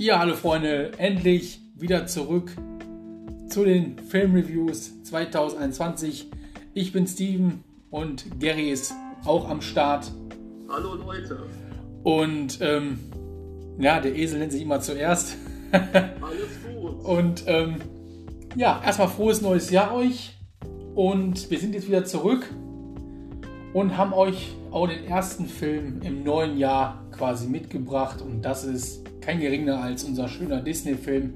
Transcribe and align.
Ja, 0.00 0.20
hallo 0.20 0.34
Freunde, 0.34 0.92
endlich 0.98 1.60
wieder 1.74 2.06
zurück 2.06 2.52
zu 3.48 3.64
den 3.64 3.98
Filmreviews 3.98 5.02
2021. 5.02 6.30
Ich 6.72 6.92
bin 6.92 7.04
Steven 7.08 7.64
und 7.90 8.38
Gary 8.38 8.70
ist 8.70 8.94
auch 9.24 9.50
am 9.50 9.60
Start. 9.60 10.12
Hallo 10.68 10.94
Leute. 10.94 11.42
Und 12.04 12.60
ähm, 12.60 13.00
ja, 13.80 13.98
der 13.98 14.14
Esel 14.14 14.38
nennt 14.38 14.52
sich 14.52 14.62
immer 14.62 14.78
zuerst. 14.78 15.36
Alles 15.72 16.14
gut. 16.64 17.04
Und 17.04 17.42
ähm, 17.48 17.78
ja, 18.54 18.80
erstmal 18.84 19.08
frohes 19.08 19.42
neues 19.42 19.70
Jahr 19.70 19.92
euch. 19.96 20.38
Und 20.94 21.50
wir 21.50 21.58
sind 21.58 21.74
jetzt 21.74 21.88
wieder 21.88 22.04
zurück 22.04 22.48
und 23.74 23.96
haben 23.96 24.12
euch 24.12 24.54
auch 24.70 24.86
den 24.86 25.04
ersten 25.06 25.46
Film 25.46 26.02
im 26.02 26.22
neuen 26.22 26.56
Jahr 26.56 27.04
quasi 27.10 27.48
mitgebracht. 27.48 28.22
Und 28.22 28.42
das 28.42 28.62
ist 28.62 29.07
kein 29.28 29.40
geringer 29.40 29.82
als 29.82 30.04
unser 30.04 30.26
schöner 30.26 30.62
Disney-Film, 30.62 31.34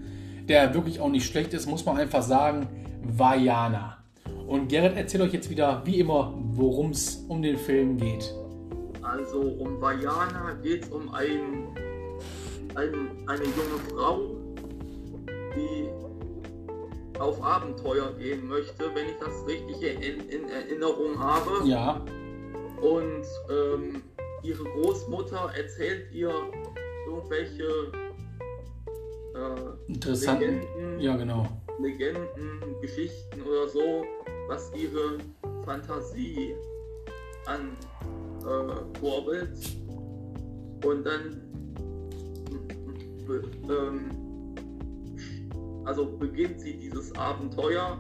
der 0.49 0.73
wirklich 0.73 0.99
auch 0.99 1.11
nicht 1.11 1.27
schlecht 1.27 1.53
ist, 1.53 1.67
muss 1.67 1.85
man 1.85 1.99
einfach 1.99 2.23
sagen, 2.23 2.67
Vajana. 3.03 3.99
Und 4.47 4.69
Gerrit 4.69 4.97
erzählt 4.97 5.25
euch 5.25 5.35
jetzt 5.35 5.51
wieder, 5.51 5.83
wie 5.85 6.01
immer, 6.01 6.33
worum 6.55 6.93
es 6.93 7.17
um 7.29 7.43
den 7.43 7.59
Film 7.59 7.99
geht. 7.99 8.35
Also 9.03 9.43
um 9.43 9.79
Vajana 9.79 10.57
geht 10.63 10.85
es 10.85 10.89
um 10.89 11.13
ein, 11.13 11.67
ein, 12.77 12.95
eine 13.27 13.45
junge 13.45 13.79
Frau, 13.91 14.21
die 15.55 17.21
auf 17.21 17.43
Abenteuer 17.43 18.15
gehen 18.19 18.49
möchte, 18.49 18.85
wenn 18.95 19.07
ich 19.07 19.19
das 19.21 19.47
richtig 19.47 19.83
in, 19.83 20.31
in 20.31 20.49
Erinnerung 20.49 21.19
habe. 21.19 21.69
Ja. 21.69 22.03
Und 22.81 23.27
ähm, 23.51 24.03
ihre 24.43 24.65
Großmutter 24.65 25.53
erzählt 25.55 26.11
ihr 26.15 26.33
irgendwelche 27.13 27.93
äh, 29.35 29.93
Interessanten, 29.93 30.61
Legenden, 30.61 31.01
ja 31.01 31.17
genau. 31.17 31.47
Legenden, 31.81 32.61
Geschichten 32.81 33.43
oder 33.43 33.69
so, 33.69 34.05
was 34.49 34.71
ihre 34.75 35.19
Fantasie 35.65 36.55
ankurbelt. 38.41 39.59
Äh, 39.59 40.87
und 40.87 41.05
dann 41.05 41.43
ähm, 43.69 44.11
also 45.85 46.07
beginnt 46.07 46.61
sie 46.61 46.79
dieses 46.79 47.15
Abenteuer 47.17 47.99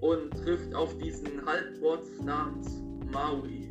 und 0.00 0.30
trifft 0.42 0.74
auf 0.74 0.96
diesen 0.98 1.44
Halbgott 1.44 2.06
namens 2.24 2.80
Maui. 3.12 3.68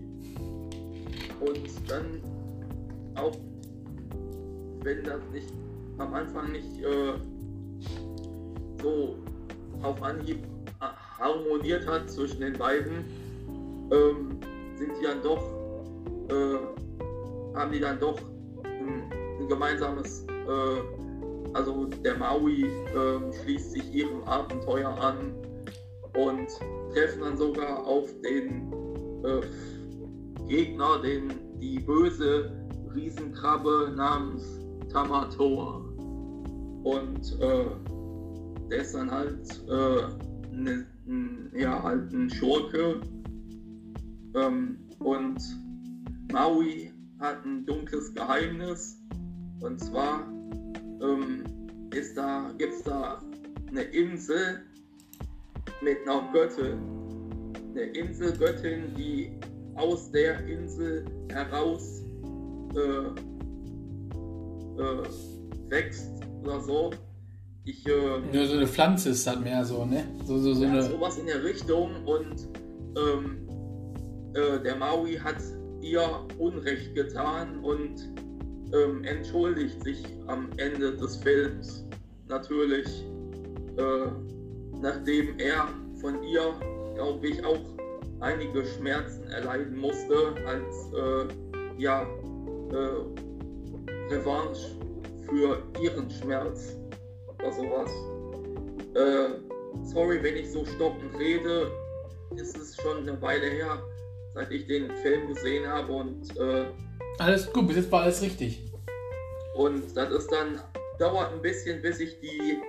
Und 1.39 1.89
dann 1.89 2.21
auch 3.15 3.35
wenn 4.87 5.03
das 5.03 5.19
nicht 5.33 5.51
am 5.97 6.13
Anfang 6.13 6.53
nicht 6.53 6.81
äh, 6.81 7.13
so 8.81 9.17
auf 9.81 10.01
Anhieb 10.01 10.39
harmoniert 11.19 11.85
hat 11.85 12.09
zwischen 12.09 12.39
den 12.39 12.53
beiden, 12.53 13.03
ähm, 13.91 14.39
sind 14.77 14.91
die 14.99 15.03
dann 15.03 15.21
doch, 15.21 15.43
äh, 16.29 17.57
haben 17.57 17.71
die 17.73 17.81
dann 17.81 17.99
doch 17.99 18.17
ein, 18.63 19.11
ein 19.41 19.47
gemeinsames, 19.49 20.25
äh, 20.29 21.53
also 21.53 21.85
der 21.85 22.17
Maui 22.17 22.63
ähm, 22.95 23.33
schließt 23.41 23.71
sich 23.73 23.93
ihrem 23.93 24.23
Abenteuer 24.23 24.89
an 24.89 25.33
und 26.15 26.47
treffen 26.93 27.21
dann 27.21 27.37
sogar 27.37 27.85
auf 27.85 28.09
den 28.21 28.71
äh, 29.25 29.41
Gegner, 30.47 31.01
den 31.01 31.33
die 31.59 31.79
böse 31.79 32.51
Riesenkrabbe 32.95 33.91
namens 33.95 34.66
Tamatoa. 34.89 35.81
Und 36.83 37.39
äh, 37.41 37.65
der 38.69 38.81
ist 38.81 38.95
dann 38.95 39.11
halt, 39.11 39.63
äh, 39.69 40.55
ne, 40.55 40.85
ja, 41.53 41.81
halt 41.81 42.11
ein 42.13 42.29
Schurke. 42.29 43.01
Ähm, 44.35 44.77
und 44.99 45.41
Maui 46.31 46.91
hat 47.19 47.45
ein 47.45 47.65
dunkles 47.65 48.13
Geheimnis. 48.13 48.97
Und 49.61 49.79
zwar 49.79 50.27
ähm, 51.01 51.43
ist 51.93 52.17
da, 52.17 52.51
gibt 52.57 52.73
es 52.73 52.83
da 52.83 53.19
eine 53.69 53.81
Insel 53.81 54.61
mit 55.81 55.97
einer 56.07 56.29
Göttin. 56.31 56.77
Eine 57.71 57.83
Inselgöttin, 57.83 58.93
die 58.95 59.31
aus 59.75 60.11
der 60.11 60.45
Insel 60.47 61.05
heraus 61.29 62.03
äh, 62.75 63.36
äh, 64.77 65.69
wächst 65.69 66.11
oder 66.43 66.61
so. 66.61 66.91
Ich, 67.65 67.85
äh, 67.85 67.91
ja, 68.31 68.45
so 68.45 68.53
eine 68.53 68.67
Pflanze 68.67 69.09
ist 69.09 69.27
das 69.27 69.39
mehr 69.39 69.65
so, 69.65 69.85
ne? 69.85 70.05
So, 70.23 70.37
so, 70.37 70.53
so 70.53 70.63
ja, 70.63 70.71
eine... 70.71 70.83
sowas 70.83 71.17
in 71.17 71.25
der 71.25 71.43
Richtung 71.43 71.91
und 72.05 72.47
ähm, 72.97 73.47
äh, 74.33 74.61
der 74.63 74.75
Maui 74.77 75.17
hat 75.17 75.41
ihr 75.81 76.01
Unrecht 76.37 76.95
getan 76.95 77.59
und 77.59 77.95
ähm, 78.73 79.03
entschuldigt 79.03 79.83
sich 79.83 80.03
am 80.27 80.49
Ende 80.57 80.95
des 80.95 81.17
Films 81.17 81.85
natürlich, 82.27 83.05
äh, 83.77 84.07
nachdem 84.81 85.37
er 85.39 85.67
von 85.99 86.21
ihr, 86.23 86.53
glaube 86.95 87.27
ich, 87.27 87.43
auch 87.45 87.59
einige 88.19 88.65
Schmerzen 88.65 89.23
erleiden 89.27 89.77
musste 89.77 90.35
als 90.45 90.91
äh, 90.93 91.81
ja, 91.81 92.03
äh, 92.71 93.26
Revanche 94.09 94.75
für 95.29 95.61
ihren 95.81 96.09
Schmerz 96.09 96.75
oder 97.37 97.51
sowas. 97.51 97.91
Äh, 98.95 99.29
sorry, 99.83 100.21
wenn 100.23 100.37
ich 100.37 100.51
so 100.51 100.65
stockend 100.65 101.17
rede, 101.19 101.71
ist 102.35 102.57
es 102.57 102.75
schon 102.75 102.97
eine 102.97 103.21
Weile 103.21 103.47
her, 103.47 103.81
seit 104.33 104.51
ich 104.51 104.67
den 104.67 104.89
Film 104.97 105.27
gesehen 105.27 105.67
habe 105.67 105.91
und 105.91 106.37
äh, 106.37 106.65
alles 107.19 107.51
gut, 107.51 107.67
bis 107.67 107.77
jetzt 107.77 107.91
war 107.91 108.03
alles 108.03 108.21
richtig. 108.21 108.71
Und 109.55 109.95
das 109.95 110.11
ist 110.11 110.31
dann, 110.31 110.61
dauert 110.99 111.33
ein 111.33 111.41
bisschen, 111.41 111.81
bis 111.81 111.99
ich 111.99 112.19
die, 112.19 112.59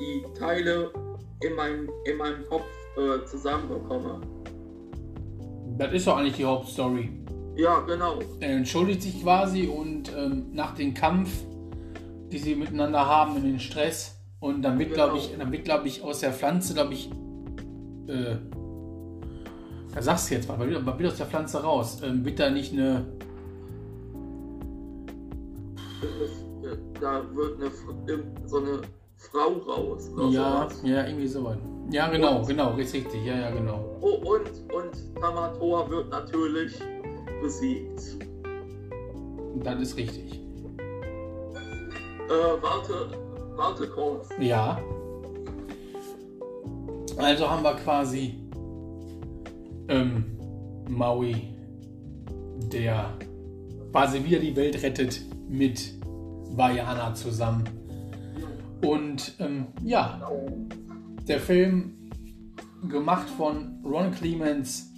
die 0.00 0.24
Teile 0.38 0.90
in, 1.42 1.54
mein, 1.54 1.88
in 2.04 2.16
meinem 2.16 2.46
Kopf 2.46 2.64
äh, 2.96 3.24
zusammenbekomme. 3.26 4.20
Das 5.76 5.92
ist 5.92 6.06
doch 6.06 6.16
eigentlich 6.16 6.36
die 6.36 6.44
Hauptstory. 6.44 7.10
Ja, 7.58 7.80
genau. 7.80 8.20
Er 8.38 8.50
entschuldigt 8.56 9.02
sich 9.02 9.20
quasi 9.20 9.66
und 9.66 10.12
ähm, 10.16 10.46
nach 10.52 10.76
dem 10.76 10.94
Kampf, 10.94 11.28
die 12.30 12.38
sie 12.38 12.54
miteinander 12.54 13.04
haben, 13.04 13.36
in 13.36 13.42
den 13.42 13.58
Stress. 13.58 14.16
Und 14.38 14.62
dann 14.62 14.78
wird, 14.78 14.92
genau. 14.92 15.06
glaube 15.06 15.18
ich, 15.18 15.36
wird, 15.36 15.64
glaube 15.64 15.88
ich, 15.88 16.02
aus 16.04 16.20
der 16.20 16.32
Pflanze, 16.32 16.74
glaube 16.74 16.94
ich, 16.94 17.10
äh, 18.06 18.36
da 19.92 20.02
sagst 20.02 20.30
du 20.30 20.34
jetzt 20.36 20.48
mal, 20.48 20.56
was 20.60 20.98
wird 20.98 21.10
aus 21.10 21.18
der 21.18 21.26
Pflanze 21.26 21.60
raus? 21.60 22.00
Ähm, 22.04 22.24
wird 22.24 22.38
da 22.38 22.48
nicht 22.48 22.72
eine. 22.72 23.04
Da 27.00 27.22
wird 27.34 27.60
eine, 27.60 27.70
so 28.46 28.58
eine 28.58 28.82
Frau 29.16 29.48
raus. 29.66 30.08
ja, 30.30 30.68
sowas. 30.68 30.80
ja, 30.84 31.04
irgendwie 31.04 31.26
so 31.26 31.42
weit. 31.42 31.58
Ja, 31.90 32.08
genau, 32.08 32.38
und, 32.38 32.46
genau, 32.46 32.74
richtig, 32.74 33.06
ja, 33.24 33.34
ja, 33.34 33.50
genau. 33.50 33.98
Oh, 34.00 34.34
und, 34.34 34.72
und 34.72 35.20
Tamator 35.20 35.90
wird 35.90 36.10
natürlich 36.10 36.78
besiegt. 37.40 38.18
Das 39.62 39.80
ist 39.80 39.96
richtig. 39.96 40.40
Äh, 42.28 42.62
warte, 42.62 43.10
warte 43.56 43.88
kurz. 43.88 44.28
Ja. 44.38 44.80
Also 47.16 47.50
haben 47.50 47.62
wir 47.62 47.74
quasi 47.76 48.34
ähm, 49.88 50.24
Maui, 50.88 51.54
der 52.72 53.16
quasi 53.90 54.22
wieder 54.22 54.38
die 54.38 54.54
Welt 54.54 54.82
rettet 54.82 55.20
mit 55.48 55.94
Vajana 56.50 57.14
zusammen. 57.14 57.64
Und 58.82 59.34
ähm, 59.40 59.68
ja, 59.82 60.30
der 61.26 61.40
Film 61.40 62.10
gemacht 62.88 63.28
von 63.30 63.82
Ron 63.84 64.12
Clements 64.12 64.92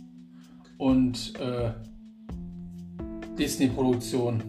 und 0.76 1.34
äh, 1.40 1.72
Disney-Produktion. 3.40 4.42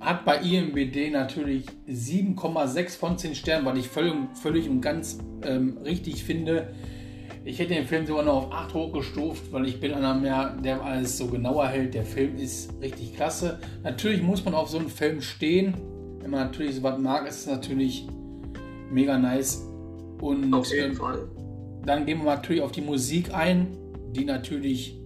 Hat 0.00 0.24
bei 0.24 0.40
IMBD 0.40 1.10
natürlich 1.10 1.66
7,6 1.88 2.98
von 2.98 3.16
10 3.16 3.34
Sternen, 3.34 3.66
was 3.66 3.78
ich 3.78 3.88
völlig, 3.88 4.14
völlig 4.34 4.68
und 4.68 4.80
ganz 4.80 5.18
ähm, 5.42 5.78
richtig 5.84 6.24
finde. 6.24 6.74
Ich 7.44 7.58
hätte 7.58 7.74
den 7.74 7.86
Film 7.86 8.06
sogar 8.06 8.24
noch 8.24 8.48
auf 8.48 8.52
8 8.52 8.74
hochgestuft, 8.74 9.52
weil 9.52 9.66
ich 9.66 9.80
bin 9.80 9.94
einer 9.94 10.14
mehr, 10.14 10.56
der 10.62 10.82
alles 10.82 11.16
so 11.16 11.28
genauer 11.28 11.68
hält. 11.68 11.94
Der 11.94 12.04
Film 12.04 12.36
ist 12.36 12.74
richtig 12.82 13.14
klasse. 13.14 13.60
Natürlich 13.82 14.22
muss 14.22 14.44
man 14.44 14.54
auf 14.54 14.68
so 14.68 14.78
einen 14.78 14.90
Film 14.90 15.22
stehen. 15.22 15.74
Wenn 16.20 16.30
man 16.30 16.46
natürlich 16.46 16.76
so 16.76 16.82
was 16.82 16.98
mag, 16.98 17.26
ist 17.26 17.40
es 17.40 17.46
natürlich 17.46 18.06
mega 18.90 19.16
nice. 19.16 19.64
Und 20.20 20.52
auf 20.52 20.70
jeden 20.70 20.90
ähm, 20.90 20.96
Fall. 20.96 21.28
dann 21.86 22.04
gehen 22.04 22.18
wir 22.18 22.24
natürlich 22.24 22.62
auf 22.62 22.72
die 22.72 22.82
Musik 22.82 23.32
ein, 23.32 23.68
die 24.14 24.24
natürlich 24.24 24.99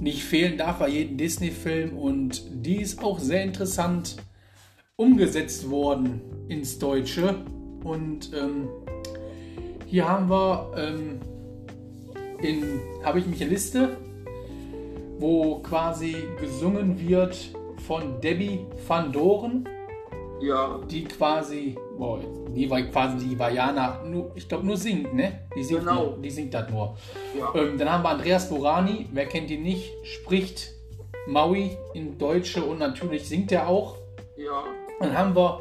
nicht 0.00 0.22
fehlen 0.24 0.56
darf 0.56 0.78
bei 0.78 0.88
jedem 0.88 1.16
Disney-Film 1.16 1.96
und 1.96 2.42
die 2.64 2.80
ist 2.80 3.02
auch 3.02 3.18
sehr 3.18 3.42
interessant. 3.42 4.16
umgesetzt 5.00 5.70
worden 5.70 6.20
ins 6.48 6.78
Deutsche. 6.78 7.36
Und 7.84 8.32
ähm, 8.34 8.68
hier 9.86 10.08
haben 10.08 10.28
wir, 10.28 10.72
ähm, 10.76 11.20
in, 12.42 12.80
habe 13.04 13.20
ich 13.20 13.26
mich 13.26 13.40
eine 13.40 13.50
Liste, 13.50 13.96
wo 15.20 15.60
quasi 15.60 16.16
gesungen 16.40 16.98
wird 17.08 17.54
von 17.86 18.20
Debbie 18.20 18.66
van 18.86 19.12
Doren. 19.12 19.68
Ja. 20.40 20.78
Die 20.90 21.04
quasi, 21.04 21.76
boah, 21.98 22.20
die 22.54 22.70
war 22.70 22.80
quasi 22.82 23.28
die 23.28 23.38
Vajana, 23.38 24.02
nur, 24.04 24.30
ich 24.36 24.48
glaube 24.48 24.64
nur 24.66 24.76
singt, 24.76 25.12
ne? 25.14 25.40
Die 25.56 25.62
singt, 25.64 25.80
Genau. 25.80 26.04
nur, 26.10 26.18
die 26.18 26.30
singt 26.30 26.54
das 26.54 26.70
nur. 26.70 26.96
Ja. 27.38 27.52
Ähm, 27.60 27.76
dann 27.78 27.90
haben 27.90 28.02
wir 28.04 28.10
Andreas 28.10 28.48
Borani, 28.48 29.06
wer 29.12 29.26
kennt 29.26 29.50
ihn 29.50 29.62
nicht, 29.62 29.90
spricht 30.04 30.70
Maui 31.26 31.76
in 31.94 32.16
Deutsche 32.18 32.62
und 32.62 32.78
natürlich 32.78 33.28
singt 33.28 33.50
er 33.52 33.68
auch. 33.68 33.96
ja. 34.36 34.64
Dann 35.00 35.16
haben 35.16 35.36
wir 35.36 35.60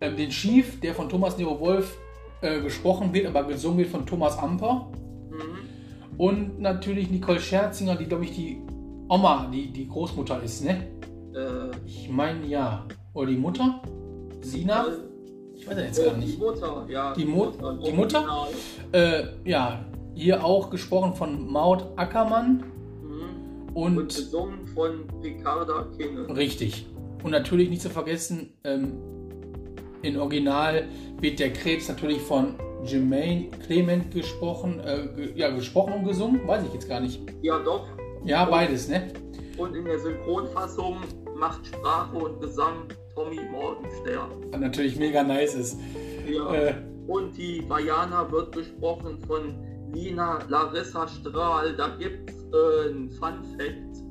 ähm, 0.00 0.16
den 0.16 0.30
Chief, 0.30 0.78
der 0.80 0.94
von 0.94 1.08
Thomas 1.08 1.36
Nero 1.36 1.58
Wolf 1.58 1.98
äh, 2.40 2.60
gesprochen 2.60 3.12
wird, 3.12 3.26
aber 3.26 3.42
gesungen 3.44 3.78
wird 3.78 3.88
von 3.88 4.06
Thomas 4.06 4.38
Amper. 4.38 4.88
Mhm. 5.30 6.16
Und 6.18 6.60
natürlich 6.60 7.10
Nicole 7.10 7.40
Scherzinger, 7.40 7.96
die 7.96 8.04
glaube 8.06 8.24
ich 8.26 8.32
die 8.32 8.60
Oma, 9.08 9.48
die, 9.52 9.72
die 9.72 9.88
Großmutter 9.88 10.40
ist, 10.42 10.64
ne? 10.64 10.86
Äh, 11.34 11.76
Ich 11.86 12.08
meine 12.10 12.46
ja. 12.46 12.86
Oder 13.12 13.26
die 13.30 13.36
Mutter? 13.36 13.82
Sina? 14.40 14.86
Ich 15.54 15.66
weiß 15.68 15.76
ja 15.76 15.82
jetzt 15.84 16.04
gar 16.04 16.14
äh, 16.14 16.18
die 16.20 16.26
nicht. 16.26 16.38
Mutter, 16.38 16.86
ja. 16.88 17.12
Die 17.14 17.24
Mu- 17.24 17.52
die 17.84 17.92
Mutter? 17.92 18.48
Äh, 18.92 19.24
ja, 19.44 19.84
hier 20.14 20.44
auch 20.44 20.70
gesprochen 20.70 21.14
von 21.14 21.50
Maud 21.50 21.84
Ackermann. 21.96 22.64
Mhm. 23.02 23.74
Und, 23.74 23.98
Und 23.98 24.08
gesungen 24.08 24.66
von 24.74 25.04
Ricarda 25.22 25.86
Kinne. 25.96 26.34
richtig. 26.36 26.86
Und 27.22 27.32
natürlich 27.32 27.68
nicht 27.68 27.82
zu 27.82 27.90
vergessen, 27.90 28.54
ähm, 28.64 28.94
in 30.02 30.16
Original 30.18 30.84
wird 31.20 31.38
der 31.38 31.52
Krebs 31.52 31.88
natürlich 31.88 32.20
von 32.22 32.54
Jermaine 32.86 33.50
Clement 33.66 34.10
gesprochen, 34.10 34.80
äh, 34.80 35.30
ja, 35.38 35.50
gesprochen 35.50 35.92
und 35.92 36.04
gesungen. 36.04 36.40
Weiß 36.48 36.64
ich 36.66 36.72
jetzt 36.72 36.88
gar 36.88 37.00
nicht. 37.00 37.20
Ja, 37.42 37.58
doch. 37.58 37.86
Ja, 38.24 38.46
beides, 38.46 38.88
ne? 38.88 39.08
Und 39.58 39.74
in 39.74 39.84
der 39.84 39.98
Synchronfassung 39.98 40.96
macht 41.36 41.66
Sprache 41.66 42.16
und 42.16 42.40
Gesang 42.40 42.84
Tommy 43.20 43.40
Morgenstern. 43.50 44.30
Was 44.50 44.60
natürlich 44.60 44.98
mega 44.98 45.22
nice 45.22 45.54
ist. 45.54 45.78
Ja. 46.26 46.54
Äh, 46.54 46.74
Und 47.06 47.36
die 47.36 47.62
Vajana 47.68 48.30
wird 48.30 48.52
gesprochen 48.52 49.18
von 49.26 49.54
Nina 49.90 50.38
Larissa 50.48 51.06
Strahl. 51.06 51.76
Da 51.76 51.88
gibt 51.98 52.30
es 52.30 52.36
äh, 52.36 52.88
einen 52.88 53.10
Fun 53.10 53.44
Fact. 53.58 54.02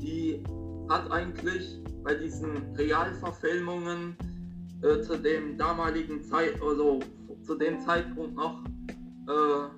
Die 0.00 0.42
hat 0.88 1.10
eigentlich 1.10 1.82
bei 2.02 2.14
diesen 2.14 2.74
Realverfilmungen 2.76 4.16
äh, 4.82 5.02
zu 5.02 5.18
dem 5.18 5.58
damaligen 5.58 6.22
Zeit, 6.22 6.54
also 6.62 7.00
zu 7.42 7.56
dem 7.56 7.78
Zeitpunkt 7.80 8.36
noch 8.36 8.64
äh, 9.28 9.68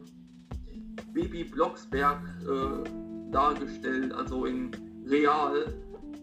Bibi 1.12 1.44
Blocksberg 1.44 2.20
äh, 2.42 3.30
dargestellt, 3.32 4.12
also 4.12 4.44
in 4.44 4.70
real. 5.06 5.64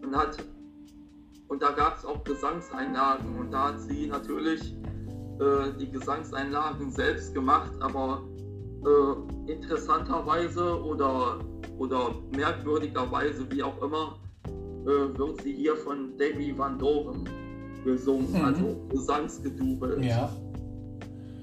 Und 0.02 0.16
hat 0.16 0.38
und 1.48 1.62
da 1.62 1.70
gab 1.72 1.98
es 1.98 2.04
auch 2.04 2.22
Gesangseinlagen 2.24 3.38
und 3.38 3.50
da 3.52 3.68
hat 3.68 3.80
sie 3.80 4.06
natürlich 4.06 4.74
äh, 5.40 5.72
die 5.78 5.90
Gesangseinlagen 5.90 6.90
selbst 6.90 7.34
gemacht, 7.34 7.72
aber 7.80 8.22
äh, 8.84 9.52
interessanterweise 9.52 10.82
oder, 10.82 11.38
oder 11.78 12.14
merkwürdigerweise, 12.36 13.46
wie 13.50 13.62
auch 13.62 13.80
immer, 13.82 14.18
äh, 14.84 15.18
wird 15.18 15.40
sie 15.42 15.52
hier 15.54 15.76
von 15.76 16.16
Debbie 16.18 16.56
Van 16.56 16.78
Doren 16.78 17.28
gesungen, 17.84 18.32
Mhm. 18.32 18.44
also 18.44 18.76
gesangsgedoubelt. 18.90 20.04
ja. 20.04 20.30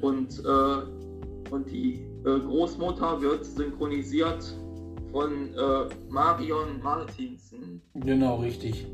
Und, 0.01 0.43
äh, 0.43 1.51
und 1.53 1.69
die 1.69 2.05
äh, 2.25 2.39
Großmutter 2.39 3.21
wird 3.21 3.45
synchronisiert 3.45 4.43
von 5.11 5.31
äh, 5.53 5.87
Marion 6.09 6.81
Martinsen. 6.83 7.81
Genau, 7.95 8.37
richtig. 8.37 8.87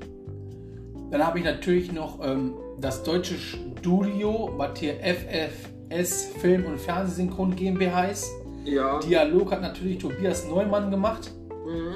Dann 1.12 1.26
habe 1.26 1.40
ich 1.40 1.46
natürlich 1.46 1.92
noch 1.92 2.24
ähm, 2.24 2.54
das 2.80 3.04
deutsche 3.04 3.36
Studio, 3.36 4.54
was 4.58 4.78
hier 4.80 4.96
FFS 5.00 6.26
Film- 6.40 6.66
und 6.66 6.80
Fernsehsynchron 6.80 7.56
GmbH 7.56 8.06
ist. 8.06 8.30
Ja. 8.66 9.00
Dialog 9.00 9.52
hat 9.52 9.62
natürlich 9.62 9.98
Tobias 9.98 10.48
Neumann 10.48 10.92
gemacht. 10.92 11.32
Mhm. 11.66 11.96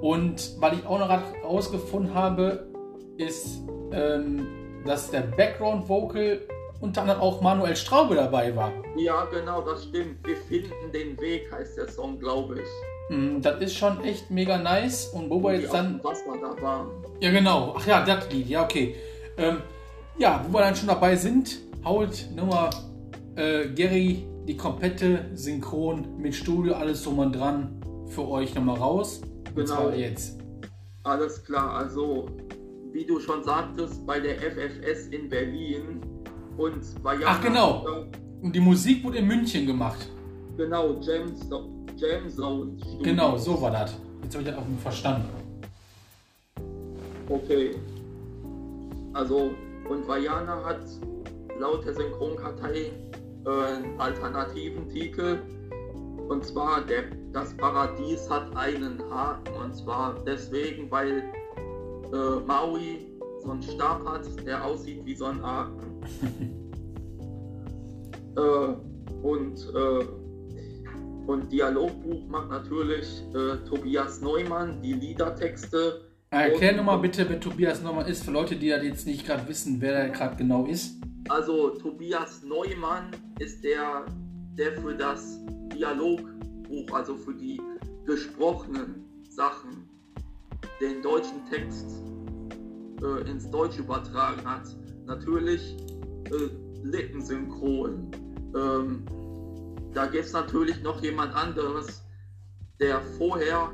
Und 0.00 0.56
weil 0.60 0.74
ich 0.74 0.86
auch 0.86 0.98
noch 0.98 1.08
herausgefunden 1.08 2.14
habe, 2.14 2.68
ist, 3.16 3.62
ähm, 3.92 4.46
dass 4.84 5.10
der 5.10 5.20
Background 5.20 5.88
Vocal 5.88 6.40
unter 6.80 7.02
anderem 7.02 7.20
auch 7.20 7.40
Manuel 7.40 7.74
Straube 7.74 8.14
dabei 8.14 8.54
war. 8.54 8.72
Ja, 8.96 9.24
genau, 9.26 9.60
das 9.62 9.84
stimmt. 9.84 10.24
Wir 10.26 10.36
finden 10.36 10.92
den 10.92 11.18
Weg, 11.20 11.50
heißt 11.52 11.76
der 11.76 11.88
Song, 11.88 12.18
glaube 12.18 12.60
ich. 12.60 12.68
Mm, 13.10 13.40
Das 13.40 13.60
ist 13.60 13.74
schon 13.76 14.02
echt 14.04 14.30
mega 14.30 14.58
nice. 14.58 15.06
Und 15.08 15.30
wo 15.30 15.42
wir 15.42 15.60
jetzt 15.60 15.72
dann 15.72 16.02
Wasser 16.04 16.34
da 16.40 16.62
waren. 16.62 16.88
Ja, 17.20 17.30
genau. 17.30 17.74
Ach 17.76 17.86
ja, 17.86 18.04
das 18.04 18.30
Lied. 18.32 18.48
Ja, 18.48 18.64
okay. 18.64 18.94
Ähm, 19.36 19.58
ja, 20.18 20.44
wo 20.48 20.54
wir 20.54 20.60
dann 20.60 20.74
schon 20.76 20.88
dabei 20.88 21.16
sind, 21.16 21.58
haut 21.84 22.26
nochmal 22.34 22.70
äh, 23.36 23.68
Gary 23.68 24.26
die 24.46 24.56
komplette 24.56 25.26
Synchron 25.34 26.16
mit 26.18 26.34
Studio, 26.34 26.74
alles 26.74 27.02
drum 27.04 27.18
und 27.18 27.32
dran 27.36 27.80
für 28.08 28.26
euch 28.28 28.54
nochmal 28.54 28.78
raus. 28.78 29.20
Und 29.48 29.54
Genau. 29.54 29.66
zwar 29.66 29.94
jetzt. 29.94 30.38
Alles 31.04 31.42
klar, 31.44 31.74
also 31.74 32.26
wie 32.92 33.04
du 33.04 33.20
schon 33.20 33.44
sagtest, 33.44 34.04
bei 34.06 34.18
der 34.20 34.36
FFS 34.36 35.06
in 35.08 35.28
Berlin 35.28 36.00
und 36.56 36.80
bei 37.02 37.16
Ach, 37.24 37.40
genau. 37.42 37.86
Und 38.42 38.54
die 38.54 38.60
Musik 38.60 39.04
wurde 39.04 39.18
in 39.18 39.26
München 39.26 39.66
gemacht. 39.66 40.08
Genau, 40.56 40.98
Jam, 41.00 41.32
Jam 41.98 42.30
Zone. 42.30 42.78
Studio. 42.78 43.02
Genau, 43.02 43.36
so 43.36 43.60
war 43.60 43.72
das. 43.72 43.96
Jetzt 44.22 44.34
habe 44.34 44.44
ich 44.44 44.50
das 44.50 44.58
auch 44.58 44.82
verstanden. 44.82 45.28
Okay. 47.28 47.74
Also, 49.14 49.50
und 49.88 50.06
Vajana 50.06 50.64
hat 50.64 50.80
laut 51.58 51.84
der 51.84 51.94
Synchronkartei 51.94 52.92
äh, 53.44 53.50
einen 53.50 54.00
alternativen 54.00 54.88
Titel. 54.88 55.40
Und 56.28 56.44
zwar, 56.44 56.82
der, 56.82 57.04
das 57.32 57.56
Paradies 57.56 58.30
hat 58.30 58.54
einen 58.54 59.02
Haken. 59.10 59.54
Und 59.60 59.74
zwar 59.74 60.14
deswegen, 60.24 60.88
weil 60.92 61.24
äh, 62.12 62.40
Maui 62.46 63.06
so 63.42 63.50
einen 63.50 63.62
Stab 63.62 64.06
hat, 64.06 64.22
der 64.46 64.64
aussieht 64.64 65.04
wie 65.04 65.16
so 65.16 65.24
ein 65.24 65.42
Haken. 65.42 66.00
äh, 68.36 69.26
und, 69.26 69.58
äh, 69.74 70.04
und 71.28 71.52
Dialogbuch 71.52 72.26
macht 72.28 72.48
natürlich 72.48 73.22
äh, 73.34 73.58
Tobias 73.68 74.22
Neumann, 74.22 74.80
die 74.80 74.94
Liedertexte. 74.94 76.00
Erklär 76.30 76.74
nochmal 76.74 76.98
bitte, 77.00 77.28
wer 77.28 77.38
Tobias 77.38 77.82
nochmal 77.82 78.08
ist, 78.08 78.24
für 78.24 78.30
Leute, 78.30 78.56
die 78.56 78.70
das 78.70 78.82
jetzt 78.82 79.06
nicht 79.06 79.26
gerade 79.26 79.46
wissen, 79.46 79.78
wer 79.82 79.92
der 79.92 80.08
gerade 80.08 80.36
genau 80.36 80.64
ist. 80.64 80.96
Also 81.28 81.70
Tobias 81.70 82.42
Neumann 82.42 83.10
ist 83.40 83.62
der, 83.62 84.06
der 84.56 84.72
für 84.80 84.94
das 84.94 85.38
Dialogbuch, 85.74 86.90
also 86.92 87.14
für 87.14 87.34
die 87.34 87.60
gesprochenen 88.06 89.04
Sachen, 89.28 89.86
den 90.80 91.02
deutschen 91.02 91.44
Text 91.50 91.90
äh, 93.02 93.30
ins 93.30 93.50
Deutsch 93.50 93.78
übertragen 93.78 94.42
hat. 94.46 94.64
Natürlich 95.04 95.76
äh, 96.30 96.48
Lippensynchron. 96.84 98.10
Ähm, 98.56 99.04
da 99.98 100.06
gibt 100.06 100.26
es 100.26 100.32
natürlich 100.32 100.80
noch 100.84 101.02
jemand 101.02 101.34
anderes, 101.34 102.04
der 102.78 103.00
vorher 103.18 103.68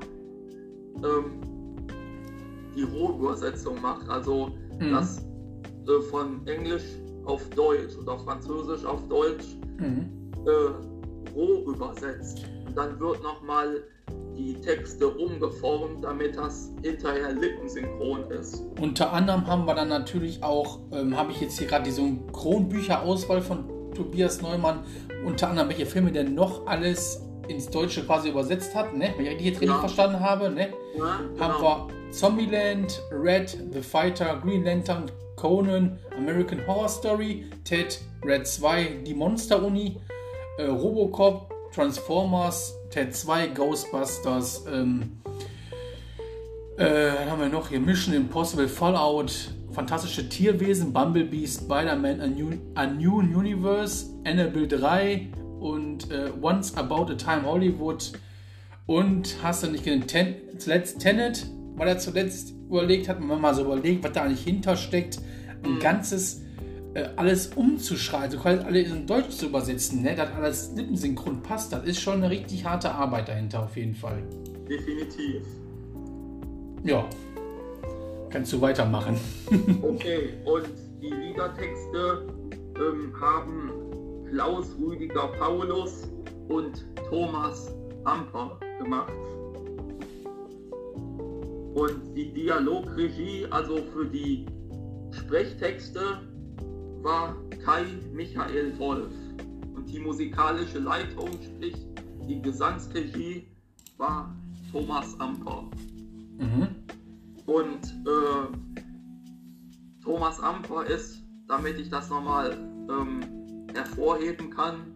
ähm, 1.04 1.86
die 2.74 2.82
Rohübersetzung 2.84 3.78
macht, 3.82 4.08
also 4.08 4.48
Mhm. 4.80 4.90
das 4.92 5.18
äh, 5.86 6.00
von 6.10 6.46
Englisch 6.46 6.82
auf 7.26 7.46
Deutsch 7.50 7.94
oder 8.00 8.18
Französisch 8.20 8.86
auf 8.86 9.06
Deutsch 9.08 9.44
Mhm. 9.78 10.32
äh, 10.46 11.30
roh 11.36 11.70
übersetzt. 11.70 12.42
Und 12.66 12.74
dann 12.74 12.98
wird 12.98 13.22
nochmal 13.22 13.82
die 14.34 14.54
Texte 14.62 15.06
umgeformt, 15.06 16.02
damit 16.02 16.36
das 16.38 16.72
hinterher 16.82 17.32
lippensynchron 17.32 18.30
ist. 18.30 18.62
Unter 18.80 19.12
anderem 19.12 19.46
haben 19.46 19.66
wir 19.66 19.74
dann 19.74 19.88
natürlich 19.88 20.42
auch, 20.42 20.80
ähm, 20.90 21.14
habe 21.16 21.32
ich 21.32 21.40
jetzt 21.42 21.58
hier 21.58 21.68
gerade 21.68 21.84
die 21.84 21.90
Synchronbücherauswahl 21.90 23.42
von 23.42 23.73
Tobias 23.94 24.42
Neumann, 24.42 24.80
unter 25.24 25.48
anderem 25.50 25.68
welche 25.68 25.86
Filme 25.86 26.12
der 26.12 26.24
noch 26.24 26.66
alles 26.66 27.20
ins 27.48 27.68
Deutsche 27.68 28.02
quasi 28.04 28.30
übersetzt 28.30 28.74
hat, 28.74 28.96
ne? 28.96 29.12
Wenn 29.16 29.24
ich 29.26 29.30
richtig 29.32 29.46
jetzt 29.46 29.60
richtig 29.60 29.76
Ja. 29.76 29.80
verstanden 29.80 30.20
habe, 30.20 30.50
ne? 30.50 30.68
Ja, 30.96 31.04
Haben 31.38 31.58
genau. 31.58 31.88
wir 31.88 32.12
Zombieland, 32.12 33.02
Red, 33.10 33.56
The 33.72 33.80
Fighter, 33.82 34.40
Green 34.42 34.64
Lantern, 34.64 35.10
Conan, 35.36 35.98
American 36.16 36.66
Horror 36.66 36.88
Story, 36.88 37.44
Ted, 37.64 38.00
Red 38.24 38.46
2, 38.46 39.02
Die 39.06 39.14
Monster 39.14 39.62
Uni, 39.62 39.96
äh, 40.58 40.64
Robocop, 40.66 41.52
Transformers, 41.74 42.72
Ted 42.90 43.14
2, 43.14 43.48
Ghostbusters, 43.48 44.64
ähm, 44.72 45.20
Äh, 46.76 47.12
dann 47.14 47.30
haben 47.30 47.40
wir 47.40 47.48
noch 47.48 47.68
hier 47.68 47.78
Mission 47.78 48.14
Impossible 48.16 48.66
Fallout, 48.66 49.50
Fantastische 49.74 50.28
Tierwesen, 50.28 50.92
Bumblebee, 50.92 51.46
Spider-Man, 51.46 52.20
A 52.20 52.26
New, 52.26 52.50
A 52.74 52.86
New 52.86 53.18
Universe, 53.18 54.06
Annabelle 54.24 54.68
3 54.68 55.28
und 55.60 56.10
äh, 56.10 56.30
Once 56.40 56.76
About 56.76 57.12
a 57.12 57.14
Time 57.14 57.42
Hollywood. 57.44 58.12
Und 58.86 59.36
hast 59.42 59.64
du 59.64 59.70
nicht 59.70 59.84
genannt, 59.84 60.08
Ten, 60.08 60.36
zuletzt 60.58 61.00
Tenet, 61.00 61.46
weil 61.76 61.88
er 61.88 61.98
zuletzt 61.98 62.52
überlegt 62.68 63.08
hat, 63.08 63.18
wenn 63.18 63.26
man 63.26 63.40
mal 63.40 63.54
so 63.54 63.64
überlegt, 63.64 64.04
was 64.04 64.12
da 64.12 64.22
eigentlich 64.22 64.44
hintersteckt, 64.44 65.18
ein 65.64 65.78
ganzes 65.78 66.42
äh, 66.94 67.08
alles 67.16 67.48
umzuschreiben, 67.48 68.26
also 68.26 68.38
quasi 68.38 68.62
alles 68.62 68.92
in 68.92 69.06
Deutsch 69.06 69.30
zu 69.30 69.46
übersetzen, 69.46 70.02
ne? 70.02 70.14
dass 70.14 70.32
alles 70.32 70.72
lippensynchron 70.76 71.42
passt, 71.42 71.72
das 71.72 71.84
ist 71.84 72.00
schon 72.00 72.14
eine 72.14 72.30
richtig 72.30 72.64
harte 72.64 72.90
Arbeit 72.90 73.28
dahinter 73.28 73.64
auf 73.64 73.76
jeden 73.76 73.94
Fall. 73.94 74.22
Definitiv. 74.68 75.42
Ja, 76.84 77.08
kannst 78.34 78.52
du 78.52 78.60
weitermachen. 78.60 79.16
Okay, 79.82 80.30
und 80.44 80.68
die 81.00 81.08
Liedertexte 81.08 82.26
ähm, 82.76 83.14
haben 83.20 83.70
Klaus 84.28 84.74
Rüdiger 84.76 85.28
Paulus 85.38 86.10
und 86.48 86.84
Thomas 87.08 87.72
Amper 88.02 88.58
gemacht. 88.82 89.12
Und 91.74 92.14
die 92.16 92.32
Dialogregie, 92.32 93.46
also 93.50 93.76
für 93.92 94.06
die 94.06 94.46
Sprechtexte, 95.12 96.00
war 97.02 97.36
Kai 97.64 97.84
Michael 98.12 98.76
Wolf. 98.78 99.12
Und 99.76 99.88
die 99.88 100.00
musikalische 100.00 100.80
Leitung, 100.80 101.28
sprich 101.40 101.76
die 102.28 102.42
Gesangsregie, 102.42 103.46
war 103.96 104.34
Thomas 104.72 105.18
Amper. 105.20 105.70
Mhm. 106.38 106.83
Und 107.54 107.84
äh, 108.04 108.48
Thomas 110.02 110.40
Amper 110.40 110.86
ist, 110.86 111.22
damit 111.46 111.78
ich 111.78 111.88
das 111.88 112.10
nochmal 112.10 112.50
ähm, 112.90 113.20
hervorheben 113.72 114.50
kann, 114.50 114.92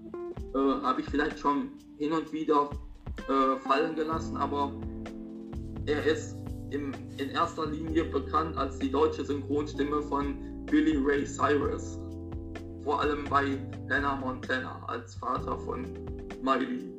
äh, 0.57 0.83
habe 0.83 1.01
ich 1.01 1.07
vielleicht 1.09 1.39
schon 1.39 1.71
hin 1.99 2.13
und 2.13 2.33
wieder 2.33 2.69
äh, 3.29 3.61
fallen 3.61 3.95
gelassen, 3.95 4.37
aber 4.37 4.73
er 5.87 6.05
ist 6.05 6.37
im, 6.71 6.91
in 7.19 7.31
erster 7.31 7.67
Linie 7.67 8.07
bekannt 8.07 8.57
als 8.57 8.77
die 8.81 8.91
deutsche 8.91 9.25
Synchronstimme 9.25 10.03
von 10.03 10.67
Billy 10.67 10.97
Ray 10.97 11.25
Cyrus. 11.25 12.01
Vor 12.83 13.01
allem 13.01 13.23
bei 13.31 13.57
Hannah 13.89 14.17
Montana 14.17 14.85
als 14.89 15.15
Vater 15.15 15.57
von 15.61 15.83
Miley, 16.43 16.93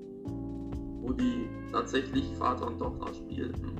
wo 1.01 1.11
die 1.11 1.49
tatsächlich 1.73 2.33
Vater 2.37 2.67
und 2.67 2.79
Tochter 2.79 3.13
spielten. 3.13 3.78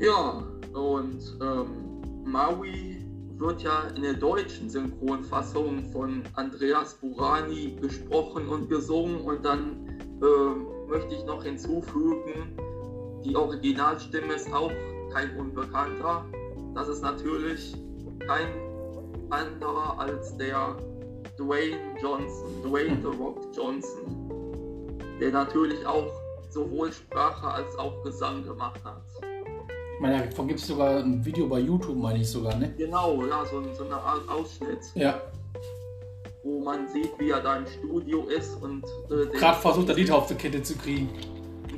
Ja, 0.00 0.42
und 0.72 1.36
ähm, 1.42 2.00
Maui 2.24 3.04
wird 3.36 3.60
ja 3.60 3.82
in 3.94 4.02
der 4.02 4.14
deutschen 4.14 4.70
Synchronfassung 4.70 5.92
von 5.92 6.22
Andreas 6.36 6.94
Burani 6.94 7.76
gesprochen 7.78 8.48
und 8.48 8.70
gesungen 8.70 9.20
und 9.20 9.44
dann 9.44 9.86
äh, 10.22 10.88
möchte 10.88 11.14
ich 11.14 11.24
noch 11.26 11.44
hinzufügen, 11.44 12.56
die 13.26 13.36
Originalstimme 13.36 14.32
ist 14.32 14.50
auch 14.54 14.72
kein 15.12 15.36
Unbekannter. 15.36 16.24
Das 16.74 16.88
ist 16.88 17.02
natürlich 17.02 17.76
kein 18.26 18.48
anderer 19.28 19.98
als 19.98 20.34
der 20.38 20.78
Dwayne 21.36 21.76
Johnson, 22.00 22.62
Dwayne 22.62 22.96
The 23.02 23.18
Rock 23.18 23.40
Johnson, 23.54 24.30
der 25.20 25.32
natürlich 25.32 25.84
auch 25.84 26.10
sowohl 26.48 26.90
Sprache 26.90 27.48
als 27.48 27.76
auch 27.76 28.02
Gesang 28.02 28.42
gemacht 28.44 28.80
hat. 28.82 29.29
Ich 30.00 30.02
meine, 30.02 30.26
davon 30.26 30.48
gibt 30.48 30.60
es 30.60 30.66
sogar 30.66 31.00
ein 31.00 31.22
Video 31.22 31.46
bei 31.46 31.60
YouTube, 31.60 31.98
meine 31.98 32.20
ich 32.20 32.30
sogar, 32.30 32.56
ne? 32.56 32.72
Genau, 32.78 33.22
ja, 33.26 33.44
so, 33.44 33.62
so 33.74 33.84
eine 33.84 33.96
Art 33.96 34.26
Ausschnitt, 34.30 34.78
Ja. 34.94 35.20
wo 36.42 36.64
man 36.64 36.88
sieht, 36.88 37.10
wie 37.18 37.28
er 37.28 37.42
da 37.42 37.58
im 37.58 37.66
Studio 37.66 38.24
ist 38.28 38.54
und 38.62 38.82
äh, 39.10 39.26
Gerade 39.36 39.60
versucht 39.60 39.90
er 39.90 39.96
Lied 39.96 40.10
auf 40.10 40.26
die 40.26 40.36
Kette 40.36 40.62
zu 40.62 40.74
kriegen. 40.76 41.10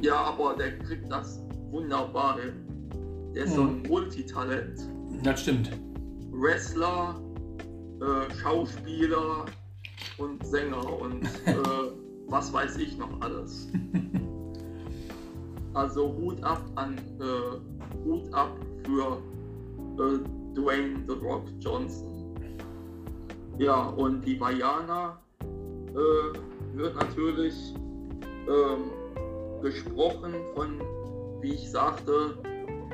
Ja, 0.03 0.15
aber 0.15 0.55
der 0.55 0.79
kriegt 0.79 1.11
das 1.11 1.41
wunderbar 1.73 2.39
hin. 2.41 2.53
Der 3.35 3.43
ist 3.43 3.57
so 3.57 3.63
ein 3.63 3.83
Multitalent. 3.89 4.79
Das 5.25 5.41
stimmt. 5.41 5.73
Wrestler, 6.31 7.21
äh, 8.01 8.33
Schauspieler 8.37 9.47
und 10.19 10.47
Sänger 10.47 11.01
und 11.01 11.25
äh, 11.47 11.57
was 12.29 12.53
weiß 12.53 12.77
ich 12.77 12.97
noch 12.99 13.21
alles. 13.21 13.67
Also 15.75 16.15
Hut 16.15 16.43
ab 16.43 16.63
an 16.75 16.99
äh, 17.21 18.05
Hut 18.05 18.33
ab 18.33 18.51
für 18.85 19.19
äh, 19.99 20.19
Dwayne 20.55 21.03
The 21.07 21.15
Rock 21.25 21.45
Johnson. 21.61 22.37
Ja, 23.59 23.89
und 23.91 24.25
die 24.27 24.39
Vajana 24.39 25.19
äh, 25.43 26.77
wird 26.77 26.97
natürlich 26.97 27.75
ähm, 28.49 28.91
gesprochen 29.63 30.35
von, 30.55 30.81
wie 31.41 31.53
ich 31.55 31.71
sagte, 31.71 32.35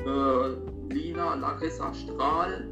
äh, 0.04 0.92
Lina 0.92 1.34
Larissa 1.34 1.92
Strahl 1.94 2.68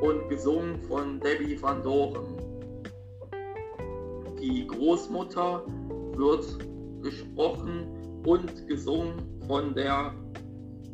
und 0.00 0.28
gesungen 0.28 0.80
von 0.82 1.20
Debbie 1.20 1.60
Van 1.60 1.82
Doren. 1.82 2.36
Die 4.40 4.66
Großmutter 4.66 5.64
wird 6.16 6.44
gesprochen 7.02 7.99
und 8.24 8.66
gesungen 8.68 9.14
von 9.46 9.74
der 9.74 10.12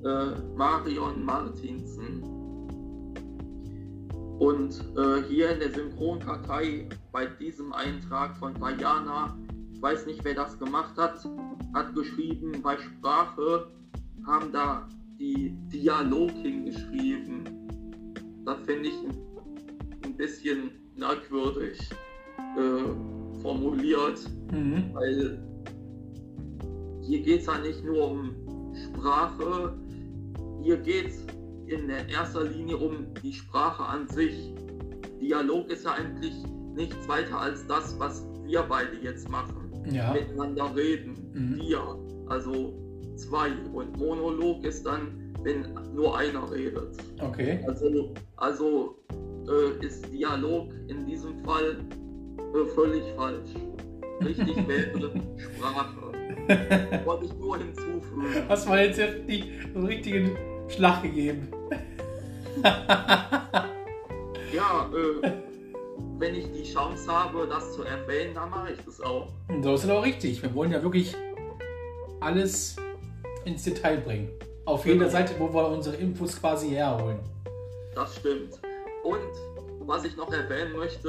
äh, 0.04 0.56
Marion 0.56 1.24
Martinsen. 1.24 2.22
Und 4.38 4.84
äh, 4.96 5.22
hier 5.28 5.50
in 5.50 5.60
der 5.60 5.72
Synchronkartei 5.72 6.88
bei 7.10 7.26
diesem 7.26 7.72
Eintrag 7.72 8.36
von 8.36 8.58
Vajana, 8.60 9.36
ich 9.72 9.80
weiß 9.80 10.06
nicht, 10.06 10.22
wer 10.24 10.34
das 10.34 10.58
gemacht 10.58 10.96
hat, 10.98 11.26
hat 11.74 11.94
geschrieben, 11.94 12.60
bei 12.62 12.76
Sprache 12.76 13.68
haben 14.26 14.52
da 14.52 14.88
die 15.18 15.56
Dialog 15.72 16.30
hingeschrieben. 16.30 17.44
Das 18.44 18.58
finde 18.66 18.88
ich 18.90 18.94
ein, 18.94 19.16
ein 20.04 20.16
bisschen 20.16 20.70
merkwürdig 20.96 21.78
äh, 22.56 23.40
formuliert, 23.42 24.20
Mhm. 24.52 24.90
weil 24.94 25.38
hier 27.06 27.20
geht 27.20 27.40
es 27.40 27.46
ja 27.46 27.58
nicht 27.58 27.84
nur 27.84 28.10
um 28.10 28.34
Sprache, 28.74 29.74
hier 30.62 30.76
geht 30.78 31.08
es 31.08 31.24
in 31.66 31.88
der 31.88 32.08
erster 32.08 32.44
Linie 32.44 32.76
um 32.76 33.06
die 33.22 33.32
Sprache 33.32 33.84
an 33.84 34.08
sich. 34.08 34.54
Dialog 35.20 35.70
ist 35.70 35.84
ja 35.84 35.92
eigentlich 35.92 36.34
nichts 36.74 37.08
weiter 37.08 37.40
als 37.40 37.66
das, 37.66 37.98
was 37.98 38.24
wir 38.44 38.62
beide 38.62 38.96
jetzt 39.02 39.28
machen. 39.28 39.72
Ja. 39.90 40.12
Miteinander 40.12 40.74
reden. 40.74 41.16
Mhm. 41.32 41.60
Wir, 41.60 41.98
also 42.28 42.74
zwei. 43.16 43.50
Und 43.72 43.96
Monolog 43.98 44.64
ist 44.64 44.84
dann, 44.84 45.34
wenn 45.42 45.64
nur 45.94 46.18
einer 46.18 46.50
redet. 46.50 46.96
Okay. 47.20 47.60
Also, 47.66 48.14
also 48.36 48.98
äh, 49.48 49.84
ist 49.84 50.12
Dialog 50.12 50.72
in 50.88 51.06
diesem 51.06 51.38
Fall 51.44 51.76
äh, 52.54 52.66
völlig 52.74 53.04
falsch. 53.16 53.50
Richtig 54.24 54.56
wäre 54.68 55.12
Sprache. 55.36 56.05
Wollte 57.04 57.24
ich 57.26 57.34
nur 57.34 57.58
hinzufügen. 57.58 58.46
Hast 58.48 58.68
mal 58.68 58.84
jetzt 58.84 59.00
die, 59.28 59.44
so 59.72 59.78
einen 59.78 59.86
richtigen 59.86 60.36
Schlag 60.68 61.02
gegeben. 61.02 61.48
Ja, 64.52 64.90
äh, 64.94 65.32
wenn 66.18 66.34
ich 66.34 66.50
die 66.52 66.62
Chance 66.72 67.06
habe, 67.12 67.46
das 67.48 67.74
zu 67.74 67.82
erwähnen, 67.82 68.34
dann 68.34 68.50
mache 68.50 68.72
ich 68.72 68.78
das 68.84 69.00
auch. 69.00 69.28
So 69.62 69.74
ist 69.74 69.84
es 69.84 69.90
auch 69.90 70.04
richtig. 70.04 70.42
Wir 70.42 70.54
wollen 70.54 70.72
ja 70.72 70.82
wirklich 70.82 71.14
alles 72.20 72.76
ins 73.44 73.64
Detail 73.64 73.98
bringen. 73.98 74.30
Auf 74.64 74.84
jeder 74.86 75.00
Genau. 75.00 75.10
Seite, 75.10 75.34
wo 75.38 75.52
wir 75.52 75.68
unsere 75.68 75.96
Infos 75.96 76.40
quasi 76.40 76.70
herholen. 76.70 77.18
Das 77.94 78.16
stimmt. 78.16 78.60
Und 79.04 79.86
was 79.86 80.04
ich 80.04 80.16
noch 80.16 80.32
erwähnen 80.32 80.72
möchte, 80.76 81.08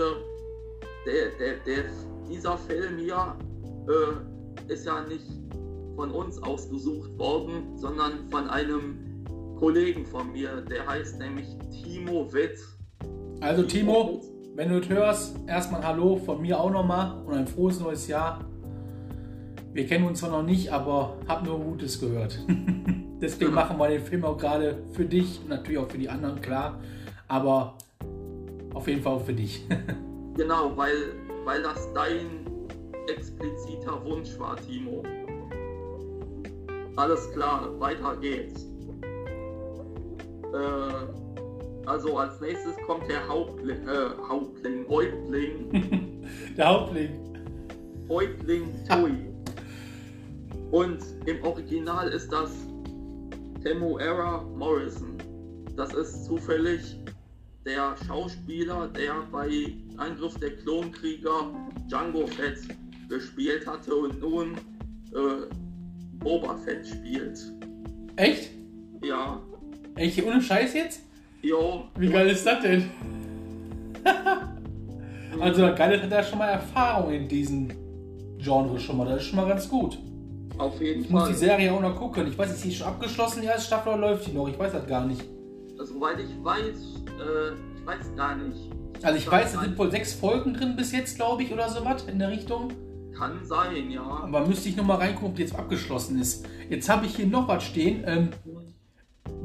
der, 1.06 1.29
der, 1.39 1.56
der, 1.65 1.84
dieser 2.29 2.58
Film 2.58 2.98
hier 2.98 3.36
äh, 3.88 4.37
ist 4.67 4.85
ja 4.85 5.01
nicht 5.07 5.25
von 5.95 6.11
uns 6.11 6.41
ausgesucht 6.43 7.17
worden, 7.17 7.77
sondern 7.77 8.27
von 8.29 8.47
einem 8.49 8.97
Kollegen 9.59 10.05
von 10.05 10.31
mir, 10.31 10.61
der 10.61 10.85
heißt 10.87 11.19
nämlich 11.19 11.47
Timo 11.71 12.31
Witt. 12.31 12.59
Also 13.41 13.63
Timo, 13.63 14.21
wenn 14.55 14.69
du 14.69 14.79
es 14.79 14.89
hörst, 14.89 15.35
erstmal 15.47 15.83
Hallo 15.85 16.17
von 16.17 16.41
mir 16.41 16.59
auch 16.59 16.71
nochmal 16.71 17.23
und 17.25 17.33
ein 17.33 17.47
frohes 17.47 17.79
neues 17.79 18.07
Jahr. 18.07 18.41
Wir 19.73 19.85
kennen 19.87 20.05
uns 20.05 20.19
zwar 20.19 20.29
noch 20.31 20.43
nicht, 20.43 20.71
aber 20.71 21.17
hab 21.27 21.43
nur 21.45 21.59
Gutes 21.59 21.99
gehört. 21.99 22.39
Deswegen 23.21 23.49
Genau. 23.51 23.61
machen 23.61 23.77
wir 23.79 23.87
den 23.89 24.01
Film 24.03 24.23
auch 24.25 24.37
gerade 24.37 24.77
für 24.93 25.05
dich 25.05 25.39
und 25.41 25.49
natürlich 25.49 25.79
auch 25.79 25.89
für 25.89 25.97
die 25.97 26.09
anderen, 26.09 26.39
klar. 26.41 26.79
Aber 27.27 27.75
auf 28.73 28.87
jeden 28.87 29.01
Fall 29.01 29.13
auch 29.13 29.25
für 29.25 29.33
dich. 29.33 29.65
Genau, 30.37 30.77
weil, 30.77 30.93
weil 31.45 31.63
das 31.63 31.91
dein 31.95 32.45
expliziter 33.09 34.03
Wunsch 34.05 34.37
war, 34.39 34.55
Timo. 34.57 35.03
Alles 36.95 37.31
klar, 37.31 37.79
weiter 37.79 38.15
geht's. 38.17 38.65
Äh, 40.53 41.87
also 41.87 42.17
als 42.17 42.41
nächstes 42.41 42.75
kommt 42.85 43.07
der 43.09 43.27
Hauptling, 43.27 43.87
äh, 43.87 44.09
Hauptling, 44.27 44.87
Häuptling, 44.89 46.17
Der 46.57 46.67
Hauptling. 46.67 47.09
Häuptling 48.09 48.73
Tui. 48.89 49.13
Und 50.71 50.99
im 51.25 51.43
Original 51.43 52.09
ist 52.09 52.31
das 52.31 52.51
Temuera 53.63 54.43
Morrison. 54.55 55.17
Das 55.75 55.93
ist 55.93 56.25
zufällig 56.25 56.99
der 57.65 57.95
Schauspieler, 58.07 58.87
der 58.87 59.13
bei 59.31 59.75
Angriff 59.97 60.35
der 60.39 60.55
Klonkrieger 60.57 61.51
Django 61.87 62.25
Fett 62.27 62.59
gespielt 63.07 63.65
hatte 63.65 63.95
und 63.95 64.19
nun 64.19 64.53
äh, 65.13 65.47
Boba 66.19 66.55
Fett 66.57 66.85
spielt. 66.87 67.39
Echt? 68.15 68.49
Ja, 69.03 69.39
Echt, 69.95 70.23
ohne 70.23 70.41
Scheiß 70.41 70.73
jetzt? 70.73 71.01
jo. 71.41 71.85
Wie 71.97 72.09
geil 72.09 72.29
ist 72.29 72.45
das 72.45 72.61
denn? 72.61 72.89
also, 75.39 75.61
geil 75.75 76.01
hat 76.01 76.11
er 76.11 76.23
schon 76.23 76.39
mal 76.39 76.49
Erfahrung 76.49 77.11
in 77.11 77.27
diesem 77.27 77.69
Genre 78.37 78.79
schon 78.79 78.97
mal. 78.97 79.07
Das 79.07 79.21
ist 79.21 79.27
schon 79.29 79.37
mal 79.37 79.47
ganz 79.47 79.67
gut. 79.69 79.97
Auf 80.57 80.79
jeden 80.81 81.03
Ich 81.03 81.09
muss 81.09 81.23
Fall. 81.23 81.31
die 81.31 81.37
Serie 81.37 81.71
auch 81.73 81.81
noch 81.81 81.95
gucken. 81.95 82.27
Ich 82.27 82.37
weiß, 82.37 82.51
ist 82.51 82.63
die 82.63 82.71
schon 82.73 82.87
abgeschlossen, 82.87 83.41
die 83.41 83.47
erste 83.47 83.67
Staffel, 83.67 83.89
oder 83.93 84.01
läuft 84.01 84.27
die 84.27 84.31
noch? 84.31 84.47
Ich 84.47 84.57
weiß 84.57 84.71
das 84.71 84.87
gar 84.87 85.05
nicht. 85.05 85.23
Soweit 85.77 86.19
ich 86.19 86.43
weiß, 86.43 86.65
äh, 86.65 87.53
ich 87.79 87.85
weiß 87.85 88.15
gar 88.15 88.35
nicht. 88.35 88.57
Also, 89.03 89.17
ich 89.17 89.29
weiß, 89.31 89.53
es 89.53 89.61
sind 89.61 89.77
wohl 89.77 89.91
sechs 89.91 90.13
Folgen 90.13 90.53
drin 90.53 90.75
bis 90.75 90.91
jetzt, 90.91 91.15
glaube 91.17 91.43
ich, 91.43 91.53
oder 91.53 91.69
sowas 91.69 92.05
in 92.07 92.17
der 92.17 92.29
Richtung. 92.31 92.69
Kann 93.17 93.43
sein, 93.43 93.89
ja. 93.89 94.01
Aber 94.01 94.45
müsste 94.45 94.69
ich 94.69 94.75
noch 94.75 94.86
mal 94.86 94.95
reingucken, 94.95 95.29
ob 95.29 95.36
die 95.36 95.41
jetzt 95.41 95.55
abgeschlossen 95.55 96.19
ist. 96.19 96.45
Jetzt 96.69 96.88
habe 96.89 97.05
ich 97.05 97.15
hier 97.15 97.25
noch 97.25 97.47
was 97.47 97.63
stehen. 97.63 98.03
Ähm, 98.05 98.29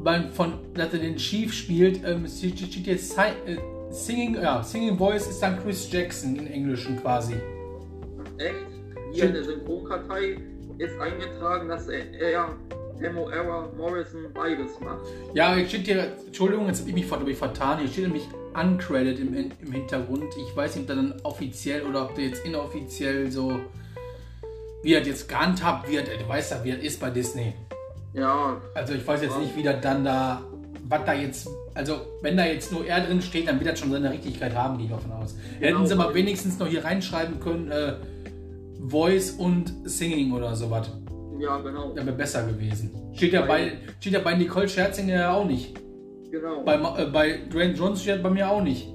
beim, 0.03 0.31
von, 0.31 0.53
dass 0.73 0.93
er 0.93 0.99
den 0.99 1.15
Chief 1.15 1.53
spielt, 1.53 2.01
ähm, 2.05 2.27
steht 2.27 2.59
jetzt 2.59 3.17
äh, 3.17 3.57
Singing, 3.89 4.35
ja, 4.35 4.61
Singing 4.63 4.97
Voice 4.97 5.27
ist 5.27 5.39
dann 5.39 5.59
Chris 5.61 5.91
Jackson 5.91 6.35
im 6.35 6.47
Englischen 6.47 6.99
quasi. 6.99 7.35
Echt? 8.37 8.55
Hier 9.13 9.25
in 9.25 9.33
der 9.33 9.43
Synchronkartei 9.43 10.37
ist 10.77 10.99
eingetragen, 10.99 11.69
dass 11.69 11.87
er, 11.87 12.11
er 12.13 12.55
Temuera 12.99 13.69
Morrison 13.77 14.31
beides 14.33 14.79
macht. 14.79 15.05
Ja, 15.33 15.55
jetzt 15.55 15.69
steht 15.69 15.85
hier, 15.85 16.13
Entschuldigung, 16.25 16.67
jetzt 16.67 16.81
habe 16.81 16.89
ich 16.89 16.95
mich 16.95 17.29
ich 17.29 17.37
vertan. 17.37 17.79
Hier 17.79 17.87
steht 17.87 18.05
nämlich 18.05 18.27
uncredited 18.55 19.19
im, 19.19 19.33
im 19.61 19.71
Hintergrund. 19.71 20.25
Ich 20.37 20.55
weiß 20.55 20.75
nicht, 20.75 20.83
ob 20.83 20.87
der 20.87 20.95
dann 20.97 21.13
offiziell 21.23 21.83
oder 21.83 22.03
ob 22.03 22.15
der 22.15 22.25
jetzt 22.25 22.45
inoffiziell 22.45 23.31
so, 23.31 23.59
wie 24.83 24.93
er 24.93 25.03
jetzt 25.03 25.27
gehandhabt 25.29 25.89
wird. 25.89 26.07
Du 26.07 26.27
weißt 26.27 26.51
ja, 26.51 26.63
wie 26.63 26.71
das 26.71 26.81
ist 26.81 26.99
bei 26.99 27.09
Disney. 27.09 27.53
Ja, 28.13 28.57
Also 28.75 28.93
ich 28.93 29.05
weiß 29.05 29.21
jetzt 29.23 29.39
nicht, 29.39 29.55
wie 29.55 29.63
das 29.63 29.81
dann 29.81 30.03
da, 30.05 30.43
was 30.87 31.03
da 31.05 31.13
jetzt, 31.13 31.47
also 31.73 32.01
wenn 32.21 32.37
da 32.37 32.45
jetzt 32.45 32.71
nur 32.71 32.85
er 32.85 33.01
drin 33.01 33.21
steht, 33.21 33.47
dann 33.47 33.59
wird 33.59 33.71
das 33.71 33.79
schon 33.79 33.91
seine 33.91 34.11
Richtigkeit 34.11 34.53
haben, 34.55 34.77
gehe 34.77 34.85
ich 34.85 34.91
davon 34.91 35.11
aus. 35.13 35.35
Genau. 35.59 35.77
Hätten 35.79 35.87
sie 35.87 35.95
mal 35.95 36.13
wenigstens 36.13 36.59
noch 36.59 36.67
hier 36.67 36.83
reinschreiben 36.85 37.39
können, 37.39 37.71
äh, 37.71 37.93
Voice 38.87 39.31
und 39.31 39.73
Singing 39.85 40.31
oder 40.33 40.55
sowas. 40.55 40.91
ja, 41.39 41.57
genau. 41.57 41.95
Wäre 41.95 42.11
besser 42.11 42.45
gewesen. 42.45 42.91
Steht 43.15 43.33
ja 43.33 43.41
bei, 43.41 43.77
steht 43.99 44.13
ja 44.13 44.19
bei 44.19 44.35
Nicole 44.35 44.67
Scherzinger 44.69 45.15
ja 45.15 45.33
auch 45.33 45.45
nicht. 45.45 45.73
Genau. 46.33 46.63
Bei, 46.63 46.73
äh, 46.77 47.05
bei 47.11 47.39
Dwayne 47.47 47.73
Johnson 47.73 47.97
steht 47.97 48.23
bei 48.23 48.29
mir 48.31 48.49
auch 48.49 48.63
nicht. 48.63 48.91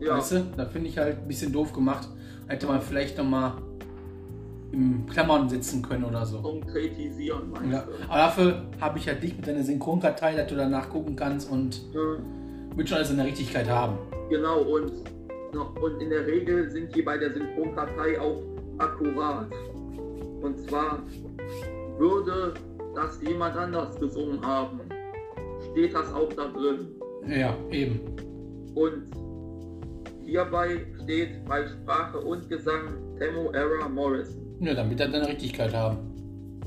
ja, 0.00 0.16
Weißt 0.16 0.32
du? 0.32 0.46
Da 0.56 0.64
finde 0.64 0.88
ich 0.88 0.96
halt 0.96 1.18
ein 1.18 1.28
bisschen 1.28 1.52
doof 1.52 1.70
gemacht. 1.74 2.08
Hätte 2.46 2.66
man 2.66 2.80
vielleicht 2.80 3.18
noch 3.18 3.26
mal 3.26 3.52
im 4.72 5.04
Klammern 5.06 5.50
sitzen 5.50 5.82
können 5.82 6.04
oder 6.04 6.24
so. 6.24 6.40
konkretisieren, 6.40 7.50
meinst 7.50 7.72
Ja. 7.72 7.84
Aber 8.08 8.16
dafür 8.16 8.62
habe 8.80 8.98
ich 8.98 9.04
ja 9.04 9.12
dich 9.12 9.36
mit 9.36 9.46
deiner 9.46 9.62
Synchronkartei, 9.62 10.34
dass 10.34 10.46
du 10.46 10.56
danach 10.56 10.88
gucken 10.88 11.14
kannst 11.14 11.50
und 11.50 11.94
du? 11.94 12.16
Hm, 12.16 12.74
wird 12.74 12.88
schon 12.88 12.96
alles 12.96 13.10
in 13.10 13.18
der 13.18 13.26
Richtigkeit 13.26 13.68
haben. 13.68 13.98
Genau, 14.30 14.60
und, 14.60 14.90
und 15.82 16.00
in 16.00 16.08
der 16.08 16.26
Regel 16.26 16.70
sind 16.70 16.96
die 16.96 17.02
bei 17.02 17.18
der 17.18 17.34
Synchronkartei 17.34 18.18
auch 18.18 18.42
akkurat. 18.78 19.48
Und 20.40 20.58
zwar 20.66 21.00
würde 21.98 22.54
das 22.94 23.20
jemand 23.20 23.56
anders 23.56 24.00
gesungen 24.00 24.40
haben, 24.40 24.80
steht 25.78 25.94
das 25.94 26.12
auch 26.12 26.32
da 26.32 26.48
drin. 26.48 26.88
Ja, 27.28 27.56
eben. 27.70 28.00
Und 28.74 29.04
hierbei 30.24 30.84
steht 31.02 31.44
bei 31.44 31.66
Sprache 31.68 32.18
und 32.18 32.48
Gesang 32.48 33.16
Temo 33.18 33.52
Era 33.52 33.88
Morrison. 33.88 34.58
Ja, 34.60 34.74
dann 34.74 34.90
wird 34.90 35.00
er 35.00 35.08
deine 35.08 35.28
Richtigkeit 35.28 35.72
haben. 35.72 35.98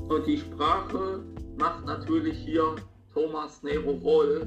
Und 0.08 0.26
die 0.26 0.38
Sprache 0.38 1.22
macht 1.58 1.84
natürlich 1.84 2.38
hier 2.38 2.74
Thomas 3.12 3.62
Nero 3.62 4.02
Wolf, 4.02 4.46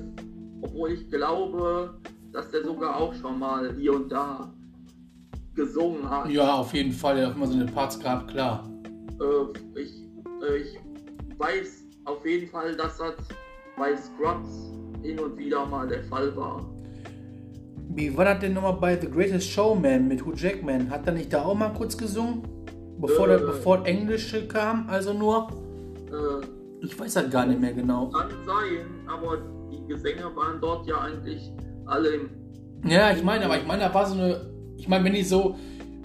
obwohl 0.62 0.94
ich 0.94 1.08
glaube, 1.10 1.94
dass 2.32 2.50
der 2.50 2.64
sogar 2.64 2.98
auch 3.00 3.14
schon 3.14 3.38
mal 3.38 3.72
hier 3.76 3.94
und 3.94 4.12
da 4.12 4.52
gesungen 5.54 6.10
hat. 6.10 6.30
Ja, 6.30 6.56
auf 6.56 6.74
jeden 6.74 6.92
Fall. 6.92 7.20
Er 7.20 7.28
hat 7.28 7.36
immer 7.36 7.48
so 7.48 7.54
eine 7.54 7.66
Parts 7.66 8.00
gehabt, 8.00 8.32
klar. 8.32 8.68
Äh, 9.22 9.80
ich, 9.80 9.94
äh, 10.42 10.58
ich 10.58 10.80
weiß 11.38 11.84
auf 12.06 12.26
jeden 12.26 12.50
Fall, 12.50 12.76
dass 12.76 12.98
das 12.98 13.14
bei 13.78 13.96
Scrubs 13.96 14.72
hin 15.04 15.20
und 15.20 15.38
wieder 15.38 15.66
mal 15.66 15.88
der 15.88 16.04
Fall 16.04 16.36
war. 16.36 16.66
Wie 17.90 18.16
war 18.18 18.26
das 18.26 18.40
denn 18.40 18.54
nochmal 18.54 18.74
bei 18.74 19.00
The 19.00 19.10
Greatest 19.10 19.50
Showman 19.50 20.08
mit 20.08 20.26
Hugh 20.26 20.36
Jackman? 20.36 20.90
Hat 20.90 21.06
er 21.08 21.14
nicht 21.14 21.32
da 21.32 21.44
auch 21.44 21.56
mal 21.56 21.70
kurz 21.70 21.98
gesungen? 21.98 22.44
Bevor, 23.00 23.26
Äh. 23.28 23.38
der, 23.38 23.46
bevor 23.46 23.78
das 23.80 23.88
Englische 23.88 24.48
kam, 24.48 24.90
also 24.90 25.14
nur? 25.14 25.48
Äh, 26.12 26.46
Ich 26.86 26.98
weiß 27.00 27.16
halt 27.16 27.32
gar 27.32 27.46
nicht 27.46 27.60
mehr 27.60 27.74
genau. 27.74 28.10
kann 28.10 28.30
sein, 28.46 28.86
aber 29.08 29.38
die 29.72 29.86
Gesänge 29.88 30.24
waren 30.36 30.60
dort 30.62 30.86
ja 30.88 31.00
eigentlich 31.02 31.52
alle 31.86 32.10
im 32.10 32.30
Ja, 32.86 33.12
ich 33.12 33.24
meine, 33.24 33.46
aber 33.46 33.58
ich 33.58 33.66
meine, 33.66 33.82
da 33.84 33.94
war 33.94 34.06
so 34.06 34.14
eine. 34.16 34.42
Ich 34.78 34.88
meine, 34.88 35.04
wenn 35.06 35.14
die 35.14 35.24
so. 35.24 35.56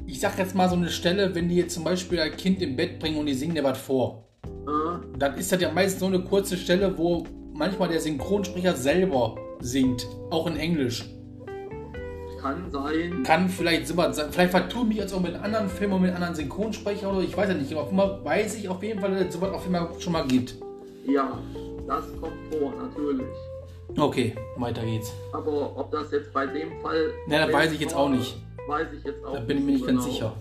Ich 0.06 0.18
sag 0.20 0.37
jetzt 0.38 0.54
mal 0.56 0.68
so 0.68 0.74
eine 0.76 0.88
Stelle, 0.88 1.33
wenn 1.35 1.48
die 1.48 1.56
jetzt 1.56 1.74
zum 1.74 1.85
Beispiel 1.85 2.18
ein 2.18 2.33
Kind 2.37 2.61
im 2.62 2.74
Bett 2.76 2.98
bringen 2.98 3.18
und 3.18 3.26
die 3.26 3.35
singen 3.35 3.54
dir 3.54 3.62
was 3.62 3.78
vor. 3.78 4.24
äh, 4.44 5.18
Dann 5.18 5.35
ist 5.37 5.52
das 5.52 5.61
ja 5.61 5.70
meistens 5.70 6.00
so 6.00 6.06
eine 6.06 6.20
kurze 6.24 6.56
Stelle, 6.56 6.96
wo 6.98 7.24
manchmal 7.61 7.90
der 7.90 8.01
Synchronsprecher 8.01 8.75
selber 8.75 9.37
singt. 9.61 10.09
Auch 10.31 10.46
in 10.46 10.57
Englisch. 10.57 11.05
kann 12.40 12.70
sein. 12.70 13.23
Kann 13.23 13.51
vielleicht 13.51 13.87
sowas 13.87 14.16
sein. 14.16 14.33
Vielleicht 14.33 14.53
vertue 14.53 14.83
ich 14.85 14.88
mich 14.88 14.96
jetzt 14.96 15.12
auch 15.12 15.20
mit 15.20 15.35
anderen 15.35 15.68
Filmen 15.68 15.92
und 15.92 16.03
mit 16.03 16.14
anderen 16.14 16.35
Synchronsprechern 16.35 17.14
oder 17.14 17.23
ich 17.23 17.37
weiß 17.37 17.51
ja 17.51 17.55
nicht. 17.55 17.70
Aber 17.73 17.83
auf 17.83 17.90
jeden 17.90 17.99
Fall 18.01 18.25
weiß 18.25 18.57
ich 18.57 18.66
auf 18.66 18.83
jeden 18.83 18.99
Fall, 18.99 19.11
dass 19.11 19.27
es 19.27 19.35
sowas 19.35 19.51
auf 19.53 19.62
jeden 19.62 19.75
Fall 19.75 19.88
schon 20.01 20.14
mal 20.14 20.27
gibt. 20.27 20.55
Ja, 21.07 21.38
das 21.87 22.05
kommt 22.18 22.33
vor, 22.51 22.73
natürlich. 22.81 23.27
Okay, 23.94 24.35
weiter 24.57 24.83
geht's. 24.83 25.12
Aber 25.33 25.77
ob 25.77 25.90
das 25.90 26.11
jetzt 26.12 26.33
bei 26.33 26.46
dem 26.46 26.81
Fall. 26.81 27.11
Ne, 27.27 27.44
das 27.44 27.53
weiß 27.53 27.73
ich 27.73 27.81
jetzt 27.81 27.94
auch 27.94 28.09
nicht. 28.09 28.38
Weiß 28.68 28.87
ich 28.96 29.05
jetzt 29.05 29.23
auch 29.23 29.35
Da 29.35 29.40
bin 29.40 29.59
ich 29.59 29.64
mir 29.64 29.73
nicht 29.73 29.87
ganz 29.87 30.05
genau. 30.05 30.14
sicher. 30.14 30.33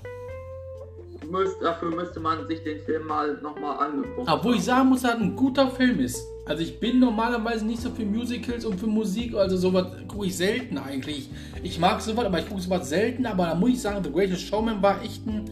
Müsst, 1.27 1.61
dafür 1.61 1.89
müsste 1.89 2.19
man 2.19 2.47
sich 2.47 2.63
den 2.63 2.79
Film 2.79 3.07
mal 3.07 3.39
nochmal 3.41 3.87
angeguckt 3.87 4.29
Obwohl 4.29 4.55
ich 4.55 4.63
sagen 4.63 4.89
muss, 4.89 5.01
dass 5.01 5.11
das 5.11 5.21
ein 5.21 5.35
guter 5.35 5.69
Film 5.69 5.99
ist. 5.99 6.25
Also 6.45 6.63
ich 6.63 6.79
bin 6.79 6.99
normalerweise 6.99 7.65
nicht 7.65 7.81
so 7.81 7.89
für 7.91 8.05
Musicals 8.05 8.65
und 8.65 8.79
für 8.79 8.87
Musik, 8.87 9.35
also 9.35 9.57
sowas 9.57 9.87
gucke 10.07 10.25
ich 10.25 10.35
selten 10.35 10.77
eigentlich. 10.77 11.29
Ich 11.61 11.79
mag 11.79 12.01
sowas, 12.01 12.25
aber 12.25 12.39
ich 12.39 12.49
gucke 12.49 12.61
sowas 12.61 12.89
selten, 12.89 13.25
aber 13.25 13.45
da 13.45 13.55
muss 13.55 13.71
ich 13.71 13.81
sagen, 13.81 14.03
The 14.03 14.11
Greatest 14.11 14.41
Showman 14.41 14.81
war 14.81 15.01
echt 15.03 15.25
ein 15.27 15.45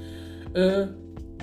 äh, 0.54 0.88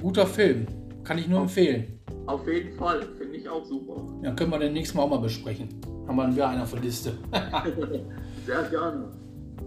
guter 0.00 0.26
Film. 0.26 0.66
Kann 1.04 1.18
ich 1.18 1.28
nur 1.28 1.40
empfehlen. 1.42 2.00
Auf 2.26 2.48
jeden 2.48 2.76
Fall, 2.78 3.02
finde 3.18 3.36
ich 3.36 3.48
auch 3.48 3.64
super. 3.64 4.02
Ja, 4.22 4.32
können 4.32 4.50
wir 4.50 4.58
den 4.58 4.72
nächsten 4.72 4.96
Mal 4.96 5.04
auch 5.04 5.10
mal 5.10 5.18
besprechen. 5.18 5.68
Haben 6.08 6.16
wir 6.16 6.22
dann 6.22 6.34
wieder 6.34 6.48
einer 6.48 6.62
auf 6.62 6.72
der 6.72 6.80
Liste. 6.80 7.12
Sehr 8.46 8.62
gerne. 8.64 9.12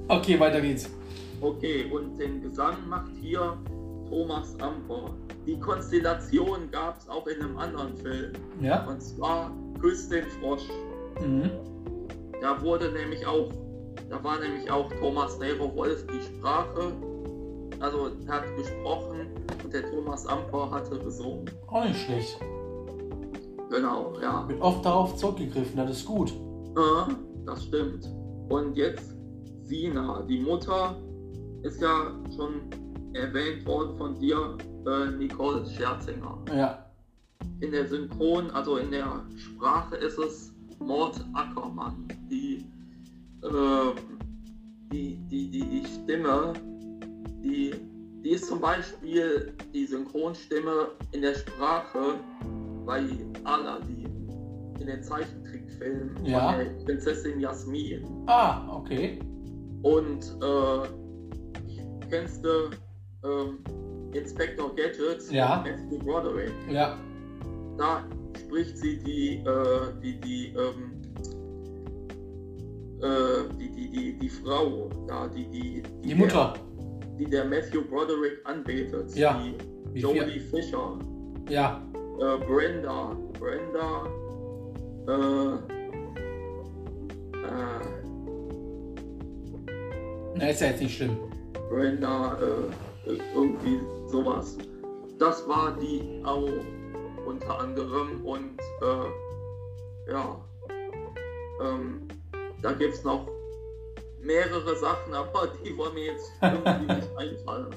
okay, 0.07 0.39
weiter 0.39 0.59
geht's. 0.59 0.89
Okay, 1.39 1.85
und 1.91 2.17
den 2.17 2.41
Gesang 2.41 2.75
macht 2.89 3.11
hier 3.21 3.55
Thomas 4.09 4.55
Amper. 4.59 5.11
Die 5.45 5.59
Konstellation 5.59 6.69
gab 6.71 6.97
es 6.97 7.07
auch 7.09 7.25
in 7.27 7.41
einem 7.41 7.57
anderen 7.57 7.95
Film. 7.97 8.33
Ja? 8.61 8.85
Und 8.85 9.01
zwar 9.01 9.51
Küss 9.79 10.09
den 10.09 10.25
Frosch. 10.39 10.67
Mhm. 11.21 11.49
Da 12.41 12.61
wurde 12.61 12.91
nämlich 12.91 13.25
auch, 13.25 13.49
da 14.09 14.23
war 14.23 14.39
nämlich 14.39 14.69
auch 14.69 14.91
Thomas 14.99 15.37
Nero 15.39 15.73
Wolf 15.75 16.05
die 16.07 16.21
Sprache. 16.21 16.91
Also 17.79 18.11
hat 18.27 18.43
gesprochen 18.55 19.27
und 19.63 19.73
der 19.73 19.89
Thomas 19.91 20.25
Amper 20.25 20.71
hatte 20.71 20.97
gesungen. 20.99 21.49
Auch 21.67 21.83
nicht 21.83 21.99
schlecht. 21.99 22.39
Genau, 23.69 24.13
ja. 24.21 24.47
Wird 24.47 24.61
oft 24.61 24.85
darauf 24.85 25.15
zurückgegriffen, 25.15 25.77
das 25.77 25.91
ist 25.91 26.05
gut. 26.05 26.31
Äh, 26.31 27.13
das 27.45 27.63
stimmt. 27.63 28.09
Und 28.49 28.75
jetzt 28.77 29.13
Sina, 29.63 30.23
die 30.27 30.39
Mutter, 30.39 30.95
ist 31.63 31.81
ja 31.81 32.11
schon 32.35 32.61
erwähnt 33.17 33.65
worden 33.65 33.97
von 33.97 34.19
dir, 34.19 34.57
äh, 34.85 35.11
Nicole 35.17 35.65
Scherzinger. 35.65 36.37
Ja. 36.55 36.85
In 37.59 37.71
der 37.71 37.87
Synchron, 37.87 38.49
also 38.51 38.77
in 38.77 38.91
der 38.91 39.23
Sprache 39.35 39.95
ist 39.97 40.17
es 40.17 40.53
Mord 40.79 41.19
Ackermann. 41.33 42.07
Die, 42.29 42.65
äh, 43.43 43.91
die, 44.91 45.17
die, 45.29 45.49
die, 45.49 45.61
die 45.61 45.85
Stimme, 45.85 46.53
die, 47.43 47.73
die 48.23 48.29
ist 48.31 48.47
zum 48.47 48.59
Beispiel 48.61 49.53
die 49.73 49.85
Synchronstimme 49.85 50.89
in 51.11 51.21
der 51.21 51.33
Sprache 51.35 52.15
bei 52.85 53.03
Aladdin 53.43 54.05
in 54.79 54.87
den 54.87 55.03
Zeichentrickfilmen 55.03 56.25
Ja. 56.25 56.51
von 56.53 56.59
der 56.59 56.71
Prinzessin 56.85 57.39
Jasmin. 57.39 58.05
Ah, 58.27 58.67
okay. 58.71 59.19
Und 59.81 60.23
äh, 60.41 60.87
kennst 62.09 62.43
du 62.45 62.69
ähm, 63.23 63.59
Inspector 64.13 64.73
Gadget 64.75 65.31
Ja. 65.31 65.63
Matthew 65.65 65.99
Broderick? 66.03 66.51
Ja. 66.69 66.97
Da 67.77 68.03
spricht 68.37 68.77
sie 68.77 68.97
die, 68.99 69.43
äh, 69.45 70.01
die, 70.01 70.19
die, 70.21 70.53
ähm, 70.57 71.01
äh, 73.01 73.53
die, 73.59 73.69
die, 73.71 73.89
die, 73.89 74.17
die 74.19 74.29
Frau, 74.29 74.89
da, 75.07 75.27
die, 75.27 75.47
die, 75.49 75.83
Die 76.03 76.15
Mutter. 76.15 76.53
Der, 76.55 77.17
die 77.19 77.25
der 77.29 77.45
Matthew 77.45 77.83
Broderick 77.89 78.39
anbetet. 78.45 79.15
Ja. 79.15 79.39
Die 79.39 79.55
Wie 79.93 79.99
Jodie 80.01 80.39
viel? 80.39 80.41
Fisher. 80.41 80.97
Ja. 81.49 81.81
Äh, 82.19 82.37
Brenda. 82.45 83.15
Brenda. 83.39 84.07
Äh, 85.07 85.55
äh, 87.37 87.81
Na, 90.35 90.49
ist 90.49 90.61
ja 90.61 90.67
jetzt 90.67 90.81
nicht 90.81 90.97
schlimm. 90.97 91.17
Brenda, 91.69 92.37
äh, 92.41 92.71
irgendwie 93.07 93.79
sowas. 94.07 94.57
Das 95.19 95.47
war 95.47 95.75
die 95.77 96.21
auch 96.23 96.49
unter 97.25 97.59
anderem 97.59 98.23
und 98.25 98.59
äh, 98.81 100.11
ja, 100.11 100.37
ähm, 101.61 102.07
da 102.61 102.71
gibt 102.73 102.93
es 102.93 103.03
noch 103.03 103.27
mehrere 104.21 104.75
Sachen, 104.75 105.13
aber 105.13 105.49
die 105.63 105.77
wollen 105.77 105.93
mir 105.93 106.05
jetzt 106.05 106.31
irgendwie 106.41 106.93
nicht 106.93 107.17
einfallen. 107.17 107.75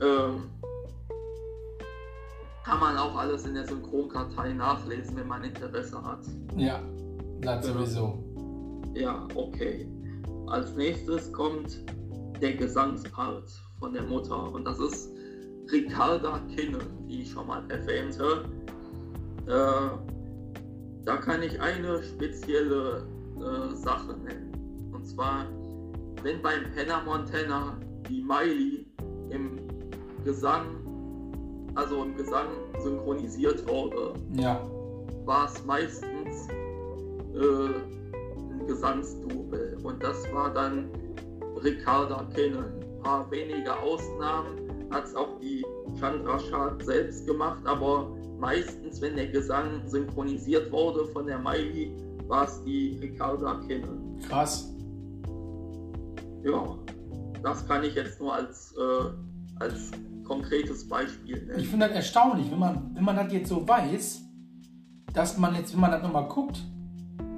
ähm, 0.00 0.50
kann 2.64 2.80
man 2.80 2.96
auch 2.96 3.16
alles 3.16 3.46
in 3.46 3.54
der 3.54 3.66
Synchronkartei 3.66 4.52
nachlesen, 4.52 5.16
wenn 5.16 5.28
man 5.28 5.44
Interesse 5.44 6.02
hat. 6.02 6.20
Ja. 6.56 6.80
Das 7.40 7.66
sowieso. 7.66 8.22
Ja, 8.94 9.26
okay. 9.34 9.88
Als 10.46 10.74
nächstes 10.74 11.32
kommt 11.32 11.82
der 12.40 12.54
Gesangspart 12.54 13.50
von 13.78 13.92
der 13.92 14.02
Mutter 14.02 14.52
und 14.52 14.64
das 14.66 14.78
ist 14.78 15.10
Ricarda 15.70 16.40
Kinnen, 16.54 16.80
die 17.08 17.22
ich 17.22 17.30
schon 17.30 17.46
mal 17.46 17.62
erwähnte. 17.70 18.44
Äh, 19.46 19.98
da 21.04 21.16
kann 21.16 21.42
ich 21.42 21.60
eine 21.60 22.02
spezielle 22.02 23.06
äh, 23.36 23.74
Sache 23.76 24.14
nennen. 24.24 24.90
Und 24.92 25.06
zwar, 25.06 25.46
wenn 26.22 26.42
beim 26.42 26.64
Hannah 26.76 27.02
Montana 27.04 27.78
die 28.08 28.22
Miley 28.22 28.86
im 29.30 29.56
Gesang, 30.24 30.66
also 31.76 32.02
im 32.02 32.16
Gesang 32.16 32.48
synchronisiert 32.82 33.66
wurde, 33.68 34.14
Ja. 34.34 34.60
war 35.24 35.46
es 35.46 35.64
meistens 35.64 36.48
äh, 37.34 37.68
ein 38.52 38.66
Gesangsdouble. 38.66 39.78
Und 39.84 40.02
das 40.02 40.30
war 40.32 40.52
dann 40.52 40.90
Ricarda 41.62 42.24
Kinnen. 42.34 42.64
Ein 42.64 43.02
paar 43.02 43.30
wenige 43.30 43.78
Ausnahmen 43.78 44.58
hat 44.90 45.04
es 45.04 45.14
auch 45.14 45.38
die 45.40 45.64
Chandra 45.98 46.38
Shah 46.38 46.76
selbst 46.82 47.26
gemacht, 47.26 47.60
aber 47.64 48.10
meistens, 48.38 49.00
wenn 49.00 49.16
der 49.16 49.28
Gesang 49.28 49.82
synchronisiert 49.86 50.70
wurde 50.72 51.06
von 51.06 51.26
der 51.26 51.38
Miley, 51.38 51.92
war 52.26 52.44
es 52.46 52.62
die 52.64 52.98
Ricarda 53.00 53.60
Kinnen. 53.66 54.18
Krass. 54.28 54.72
Ja, 56.44 56.78
das 57.42 57.66
kann 57.66 57.84
ich 57.84 57.94
jetzt 57.94 58.20
nur 58.20 58.34
als, 58.34 58.74
äh, 58.76 59.60
als 59.62 59.90
konkretes 60.24 60.88
Beispiel 60.88 61.36
Ich 61.38 61.46
nennen. 61.48 61.64
finde 61.64 61.86
das 61.88 61.96
erstaunlich, 61.96 62.50
wenn 62.50 62.58
man, 62.58 62.90
wenn 62.94 63.04
man 63.04 63.16
das 63.16 63.32
jetzt 63.32 63.48
so 63.48 63.66
weiß, 63.66 64.22
dass 65.12 65.36
man 65.38 65.54
jetzt, 65.56 65.72
wenn 65.74 65.80
man 65.80 65.90
das 65.90 66.02
nochmal 66.02 66.28
guckt, 66.28 66.62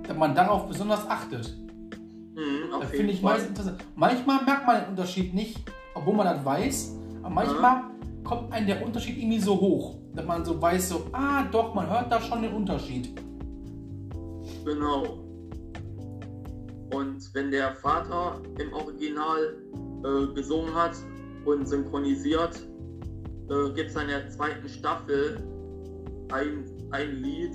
dass 0.06 0.16
man 0.16 0.34
darauf 0.34 0.68
besonders 0.68 1.08
achtet. 1.08 1.56
Mhm, 2.34 2.72
jeden 2.72 2.88
finde 2.88 3.12
ich 3.12 3.22
meist 3.22 3.48
interessant. 3.48 3.84
Manchmal 3.94 4.44
merkt 4.44 4.66
man 4.66 4.80
den 4.80 4.88
Unterschied 4.90 5.34
nicht, 5.34 5.58
obwohl 5.94 6.14
man 6.14 6.26
das 6.26 6.44
weiß, 6.44 6.96
aber 7.22 7.30
manchmal 7.30 7.82
kommt 8.24 8.52
einem 8.52 8.66
der 8.66 8.84
Unterschied 8.84 9.18
irgendwie 9.18 9.40
so 9.40 9.60
hoch, 9.60 9.96
dass 10.14 10.24
man 10.24 10.44
so 10.44 10.60
weiß, 10.60 10.88
so, 10.88 11.06
ah 11.12 11.44
doch, 11.50 11.74
man 11.74 11.88
hört 11.88 12.10
da 12.10 12.20
schon 12.20 12.42
den 12.42 12.52
Unterschied. 12.54 13.14
Genau. 14.64 15.18
Und 16.92 17.34
wenn 17.34 17.50
der 17.50 17.74
Vater 17.76 18.40
im 18.58 18.72
Original 18.72 19.56
äh, 20.04 20.34
gesungen 20.34 20.74
hat 20.74 20.92
und 21.44 21.66
synchronisiert, 21.66 22.56
äh, 23.48 23.70
gibt 23.74 23.90
es 23.90 23.96
in 23.96 24.08
der 24.08 24.28
zweiten 24.28 24.68
Staffel 24.68 25.38
ein, 26.32 26.64
ein 26.90 27.16
Lied, 27.22 27.52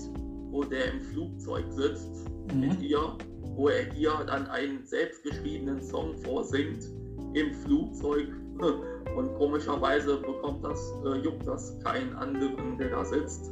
wo 0.50 0.63
der 0.63 0.94
im 0.94 1.02
Flugzeug 1.02 1.66
sitzt 1.70 2.30
mit 2.54 2.78
Mhm. 2.80 2.84
ihr, 2.84 3.18
wo 3.58 3.70
er 3.70 3.91
ihr 3.93 4.13
dann 4.28 4.48
einen 4.48 4.86
selbstgeschriebenen 4.86 5.82
Song 5.82 6.15
vorsingt 6.24 6.86
im 7.34 7.54
Flugzeug. 7.54 8.28
Und 9.15 9.34
komischerweise 9.36 10.17
bekommt 10.17 10.63
das, 10.63 10.93
äh, 11.06 11.17
juckt 11.17 11.48
das 11.48 11.76
keinen 11.84 12.13
anderen, 12.15 12.78
der 12.78 12.89
da 12.89 13.04
sitzt. 13.04 13.52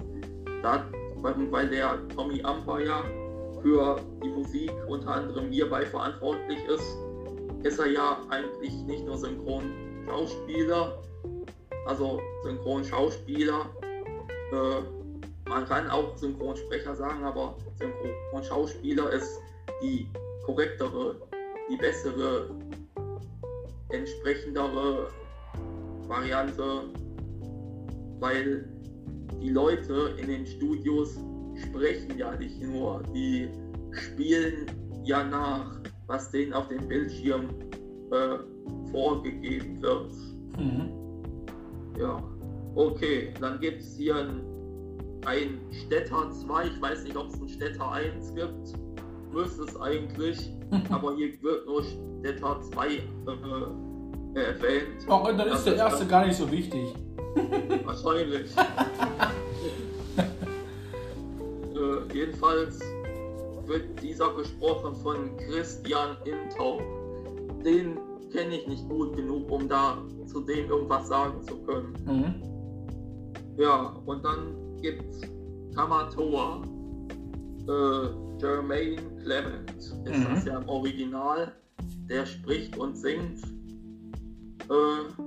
Da, 0.62 0.86
weil, 1.18 1.52
weil 1.52 1.70
der 1.70 2.08
Tommy 2.10 2.41
Amper 2.44 2.80
ja 2.82 3.04
für 3.63 4.00
die 4.24 4.30
Musik 4.30 4.72
unter 4.88 5.08
anderem 5.08 5.50
hierbei 5.50 5.86
verantwortlich 5.88 6.60
ist, 6.65 6.98
ist 7.63 7.80
er 7.80 7.88
ja 7.88 8.20
eigentlich 8.30 8.74
nicht 8.84 9.06
nur 9.06 9.18
Synchronschauspieler, 9.18 11.02
also 11.88 12.20
Synchronschauspieler. 12.44 13.70
Äh, 14.52 15.50
man 15.50 15.65
kann 15.65 15.89
auch 15.89 16.15
Synchronsprecher 16.15 16.96
sagen, 16.96 17.24
aber 17.24 17.56
Synchronschauspieler 17.80 19.10
ist 19.12 19.39
die 19.82 20.08
korrektere, 20.46 21.16
die 21.70 21.78
bessere, 21.78 22.50
entsprechendere 23.90 25.08
Variante, 26.08 26.90
weil 28.20 28.68
die 29.42 29.50
Leute 29.50 30.16
in 30.18 30.28
den 30.28 30.46
Studios 30.46 31.18
sprechen 31.56 32.18
ja 32.18 32.36
nicht 32.36 32.62
nur, 32.62 33.02
die 33.14 33.50
spielen 33.92 34.66
ja 35.04 35.24
nach, 35.24 35.80
was 36.08 36.30
denen 36.32 36.54
auf 36.54 36.68
dem 36.68 36.88
Bildschirm 36.88 37.50
äh, 38.12 38.38
vorgegeben 38.92 39.82
wird. 39.82 40.12
Mhm. 40.58 40.92
Ja, 42.00 42.22
okay, 42.76 43.34
dann 43.40 43.60
gibt 43.60 43.82
es 43.82 43.96
hier 43.96 44.16
ein, 44.16 44.42
ein 45.26 45.60
Städter 45.72 46.30
2, 46.32 46.68
ich 46.68 46.82
weiß 46.82 47.04
nicht, 47.04 47.16
ob 47.16 47.28
es 47.30 47.40
ein 47.40 47.50
Städter 47.50 47.92
1 47.92 48.36
gibt, 48.36 48.74
müsste 49.36 49.63
es 49.63 49.80
eigentlich, 49.80 50.52
aber 50.89 51.15
hier 51.15 51.32
wird 51.43 51.67
nur 51.67 51.84
Städter 51.84 52.60
2 52.71 52.88
äh, 52.88 53.00
erwähnt. 54.39 55.06
Ach, 55.08 55.30
und 55.30 55.38
dann 55.38 55.50
ist 55.50 55.65
der 55.65 55.76
erste 55.76 56.08
gar 56.08 56.26
nicht 56.26 56.38
so 56.38 56.50
wichtig. 56.50 56.95
Wahrscheinlich. 57.86 58.50
äh, 61.76 62.13
jedenfalls 62.13 62.80
wird 63.67 64.02
dieser 64.02 64.34
gesprochen 64.34 64.95
von 64.95 65.38
Christian 65.38 66.17
Intau. 66.24 66.80
Den 67.63 67.98
kenne 68.32 68.56
ich 68.56 68.67
nicht 68.67 68.88
gut 68.89 69.15
genug, 69.15 69.52
um 69.52 69.67
da 69.67 69.98
zu 70.28 70.41
dem 70.41 70.69
irgendwas 70.69 71.08
sagen 71.08 71.41
zu 71.43 71.58
können. 71.63 71.93
Mhm. 72.06 73.62
Ja, 73.62 73.95
und 74.06 74.24
dann 74.24 74.56
gibt's 74.82 75.21
Kamatoa. 75.76 76.62
Äh, 77.67 78.25
Jermaine 78.46 79.02
Clement 79.24 79.72
ist 79.78 79.96
Mhm. 80.06 80.24
das 80.34 80.46
ja 80.46 80.60
im 80.60 80.70
Original. 80.70 81.52
Der 82.10 82.26
spricht 82.26 82.78
und 82.78 82.96
singt. 82.96 83.42
Äh, 84.70 85.22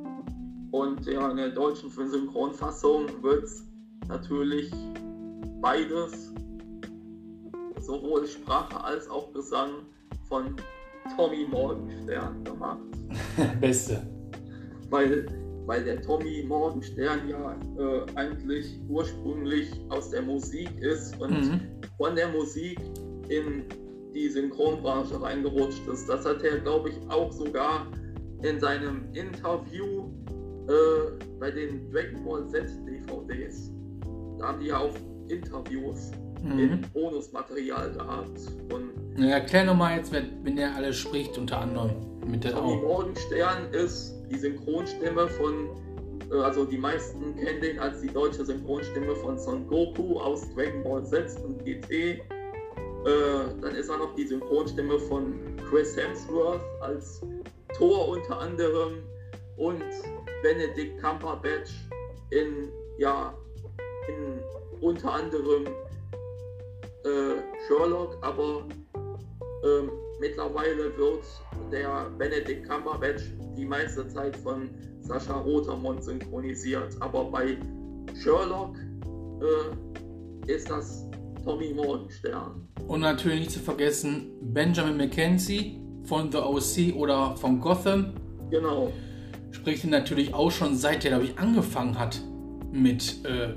und 0.71 1.05
ja, 1.07 1.31
in 1.31 1.37
der 1.37 1.51
deutschen 1.51 1.91
Synchronfassung 1.91 3.07
wird's 3.23 3.67
natürlich 4.09 4.71
beides, 5.61 6.33
sowohl 7.81 8.27
Sprache 8.27 8.83
als 8.85 9.09
auch 9.11 9.33
Gesang, 9.33 9.71
von 10.29 10.55
Tommy 11.17 11.47
Morgenstern 11.51 12.45
gemacht 12.45 12.79
Beste. 13.61 14.03
weil, 14.91 15.27
weil 15.67 15.83
der 15.85 16.03
Tommy 16.03 16.45
Morgenstern 16.47 17.21
ja 17.29 17.57
äh, 17.79 18.05
eigentlich 18.15 18.79
ursprünglich 18.89 19.71
aus 19.89 20.11
der 20.11 20.23
Musik 20.23 20.71
ist 20.81 21.19
und 21.21 21.31
Mhm. 21.31 21.61
von 21.97 22.15
der 22.15 22.29
Musik 22.29 22.79
in 23.29 23.65
die 24.15 24.29
Synchronbranche 24.29 25.21
reingerutscht 25.21 25.87
ist. 25.93 26.09
Das 26.09 26.25
hat 26.25 26.43
er, 26.43 26.59
glaube 26.61 26.91
ich, 26.91 26.97
auch 27.11 27.31
sogar 27.33 27.87
in 28.43 28.59
seinem 28.61 29.05
Interview 29.13 30.09
äh, 30.69 31.25
bei 31.39 31.51
den 31.51 31.91
Dragon 31.91 32.25
Ball 32.25 32.49
Z 32.49 32.69
DVDs. 32.87 33.71
Da 34.39 34.49
haben 34.49 34.61
die 34.61 34.67
ja 34.67 34.79
auch 34.79 34.95
Interviews 35.29 36.11
Mhm. 36.45 36.59
in 36.59 36.81
Bonusmaterial 36.95 37.91
gehabt. 37.93 38.39
Und 38.73 38.93
Na, 39.17 39.31
erklär 39.31 39.65
nochmal 39.65 39.97
jetzt, 39.97 40.13
wenn, 40.13 40.45
wenn 40.45 40.55
der 40.55 40.73
alles 40.77 40.97
spricht, 40.97 41.37
unter 41.37 41.59
anderem. 41.59 41.91
Mit 42.31 42.45
der 42.45 42.53
Tommy. 42.53 42.77
Morgenstern 42.77 43.73
ist 43.73 44.15
die 44.31 44.39
Synchronstimme 44.39 45.27
von 45.27 45.71
äh, 46.31 46.37
also 46.37 46.65
die 46.65 46.79
meisten 46.79 47.35
kennen 47.35 47.61
den 47.61 47.79
als 47.81 48.03
die 48.03 48.09
deutsche 48.09 48.45
Synchronstimme 48.45 49.17
von 49.17 49.37
Son 49.37 49.67
Goku 49.67 50.21
aus 50.21 50.43
Dragon 50.55 50.85
Ball 50.85 51.05
Z 51.05 51.27
und 51.45 51.65
GT. 51.65 52.21
Äh, 53.09 53.61
dann 53.63 53.75
ist 53.75 53.89
er 53.89 53.97
noch 53.97 54.15
die 54.17 54.27
Synchronstimme 54.27 54.99
von 54.99 55.35
Chris 55.71 55.97
Hemsworth 55.97 56.61
als 56.81 57.23
Thor 57.79 58.09
unter 58.09 58.39
anderem 58.39 59.03
und 59.57 59.83
Benedict 60.43 61.01
Cumberbatch 61.01 61.71
in, 62.31 62.69
ja, 62.99 63.33
in 64.09 64.41
unter 64.83 65.11
anderem 65.11 65.67
äh, 67.05 67.41
Sherlock, 67.67 68.19
aber 68.21 68.65
ähm, 69.65 69.91
mittlerweile 70.21 70.95
wird 70.99 71.25
der 71.73 72.11
Benedict 72.19 72.69
Cumberbatch 72.69 73.23
die 73.57 73.65
meiste 73.65 74.07
Zeit 74.09 74.37
von 74.37 74.69
Sascha 75.01 75.41
Rotermund 75.41 76.05
synchronisiert. 76.05 76.95
Aber 77.01 77.25
bei 77.25 77.57
Sherlock 78.23 78.77
äh, 79.41 80.53
ist 80.53 80.69
das 80.69 81.09
Tommy 81.45 81.73
Morgenstern. 81.75 82.69
Und 82.87 83.01
natürlich 83.01 83.41
nicht 83.41 83.51
zu 83.53 83.61
vergessen 83.61 84.33
Benjamin 84.41 84.97
McKenzie 84.97 85.81
von 86.05 86.33
The 86.33 86.39
OC 86.39 86.97
oder 86.97 87.37
von 87.37 87.61
Gotham. 87.61 88.15
Genau. 88.51 88.93
Spricht 89.51 89.85
ihn 89.85 89.91
natürlich 89.91 90.35
auch 90.35 90.51
schon 90.51 90.77
seit 90.77 91.05
er, 91.05 91.11
glaube 91.11 91.25
ich, 91.25 91.39
angefangen 91.39 91.99
hat 91.99 92.21
mit 92.73 93.25
äh, 93.25 93.55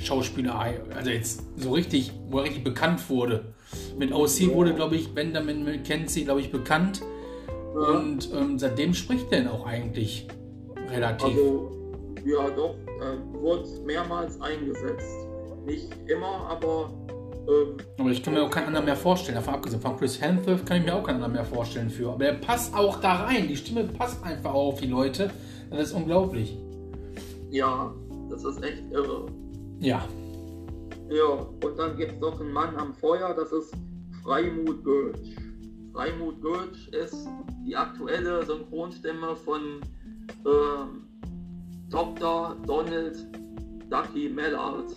Schauspielerei. 0.00 0.80
Also 0.94 1.10
jetzt 1.10 1.44
so 1.56 1.72
richtig, 1.72 2.12
wo 2.28 2.38
er 2.38 2.44
richtig 2.44 2.64
bekannt 2.64 3.08
wurde. 3.08 3.54
Mit 3.98 4.12
OC 4.12 4.54
wurde, 4.54 4.74
glaube 4.74 4.96
ich, 4.96 5.14
Benjamin 5.14 5.64
McKenzie, 5.64 6.24
glaube 6.24 6.40
ich, 6.40 6.50
bekannt. 6.50 7.02
Ja. 7.74 7.98
Und 7.98 8.30
ähm, 8.32 8.58
seitdem 8.58 8.94
spricht 8.94 9.32
er 9.32 9.52
auch 9.52 9.66
eigentlich 9.66 10.28
relativ. 10.90 11.26
Also, 11.26 11.70
ja, 12.24 12.48
doch, 12.50 12.76
äh, 13.00 13.40
wurde 13.40 13.68
mehrmals 13.84 14.40
eingesetzt. 14.40 15.28
Nicht 15.66 15.88
immer, 16.06 16.48
aber. 16.48 16.92
Ähm, 17.46 17.76
aber 17.98 18.10
ich 18.10 18.22
kann 18.22 18.34
mir 18.34 18.42
auch 18.42 18.50
keinen 18.50 18.68
anderen 18.68 18.86
mehr 18.86 18.96
vorstellen. 18.96 19.36
Davon 19.36 19.54
abgesehen 19.54 19.80
von 19.80 19.96
Chris 19.96 20.20
Hemsworth 20.20 20.64
kann 20.66 20.78
ich 20.78 20.84
mir 20.84 20.94
auch 20.94 21.04
keinen 21.04 21.16
anderen 21.16 21.32
mehr 21.32 21.44
vorstellen 21.44 21.90
für. 21.90 22.10
Aber 22.10 22.24
er 22.24 22.34
passt 22.34 22.74
auch 22.74 23.00
da 23.00 23.24
rein. 23.24 23.48
Die 23.48 23.56
Stimme 23.56 23.84
passt 23.84 24.22
einfach 24.24 24.54
auf 24.54 24.80
die 24.80 24.86
Leute. 24.86 25.30
Das 25.70 25.88
ist 25.88 25.92
unglaublich. 25.92 26.56
Ja, 27.50 27.92
das 28.30 28.44
ist 28.44 28.62
echt 28.62 28.82
irre. 28.90 29.26
Ja. 29.80 30.04
Ja, 31.10 31.24
und 31.24 31.78
dann 31.78 31.96
gibt 31.96 32.12
es 32.12 32.20
noch 32.20 32.40
einen 32.40 32.52
Mann 32.52 32.76
am 32.76 32.94
Feuer, 32.94 33.34
das 33.34 33.52
ist 33.52 33.74
Freimut 34.22 34.82
Gölsch. 34.84 35.36
Freimut 35.92 36.40
Gölsch 36.40 36.88
ist 36.88 37.28
die 37.66 37.76
aktuelle 37.76 38.44
Synchronstimme 38.44 39.36
von 39.36 39.80
ähm, 40.46 41.06
Dr. 41.90 42.56
Donald 42.66 43.16
Ducky 43.90 44.28
Mellard 44.30 44.96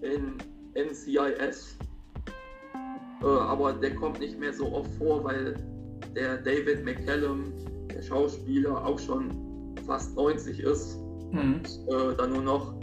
in 0.00 0.38
NCIS. 0.74 1.76
Äh, 3.22 3.26
aber 3.26 3.72
der 3.74 3.94
kommt 3.94 4.20
nicht 4.20 4.38
mehr 4.38 4.52
so 4.52 4.72
oft 4.72 4.90
vor, 4.94 5.24
weil 5.24 5.54
der 6.14 6.38
David 6.38 6.84
McCallum, 6.84 7.52
der 7.94 8.02
Schauspieler, 8.02 8.84
auch 8.84 8.98
schon 8.98 9.30
fast 9.86 10.14
90 10.16 10.60
ist 10.60 10.98
mhm. 11.30 11.54
und 11.54 11.66
äh, 11.88 12.16
dann 12.16 12.32
nur 12.32 12.42
noch 12.42 12.74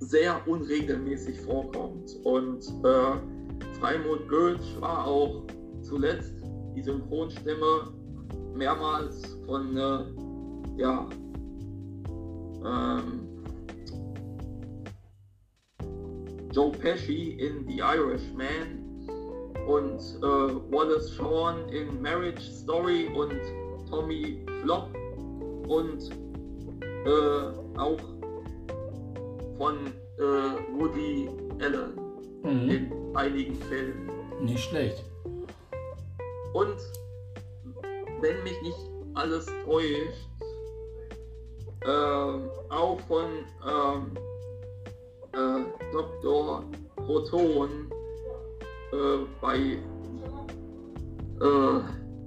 sehr 0.00 0.46
unregelmäßig 0.46 1.40
vorkommt. 1.40 2.10
Und 2.24 2.64
äh, 2.84 3.78
Freimut 3.80 4.28
Gölsch 4.28 4.80
war 4.80 5.06
auch 5.06 5.44
zuletzt 5.82 6.34
die 6.74 6.82
Synchronstimme 6.82 7.92
mehrmals 8.54 9.38
von 9.46 9.76
äh, 9.76 10.80
ja, 10.80 11.08
ähm, 12.64 13.26
Joe 16.52 16.72
Pesci 16.72 17.32
in 17.38 17.66
The 17.66 17.78
Irishman 17.78 18.85
und 19.66 19.98
äh, 19.98 20.72
Wallace 20.72 21.12
Shawn 21.14 21.68
in 21.70 22.00
Marriage 22.00 22.40
Story 22.40 23.08
und 23.14 23.40
Tommy 23.90 24.44
Flop 24.62 24.88
und 25.68 26.10
äh, 27.06 27.78
auch 27.78 27.98
von 29.58 29.86
äh, 30.18 30.78
Woody 30.78 31.28
Allen 31.60 31.94
mhm. 32.42 32.70
in 32.70 33.16
einigen 33.16 33.54
Filmen. 33.62 34.10
Nicht 34.40 34.68
schlecht. 34.68 35.02
Und 36.52 36.76
wenn 38.20 38.42
mich 38.44 38.60
nicht 38.62 38.78
alles 39.14 39.46
täuscht, 39.64 40.28
äh, 41.84 42.72
auch 42.72 42.98
von 43.08 43.26
ähm, 43.66 44.10
äh, 45.32 45.92
Dr. 45.92 46.64
Proton 46.96 47.90
bei 49.40 49.78
äh, 51.40 51.80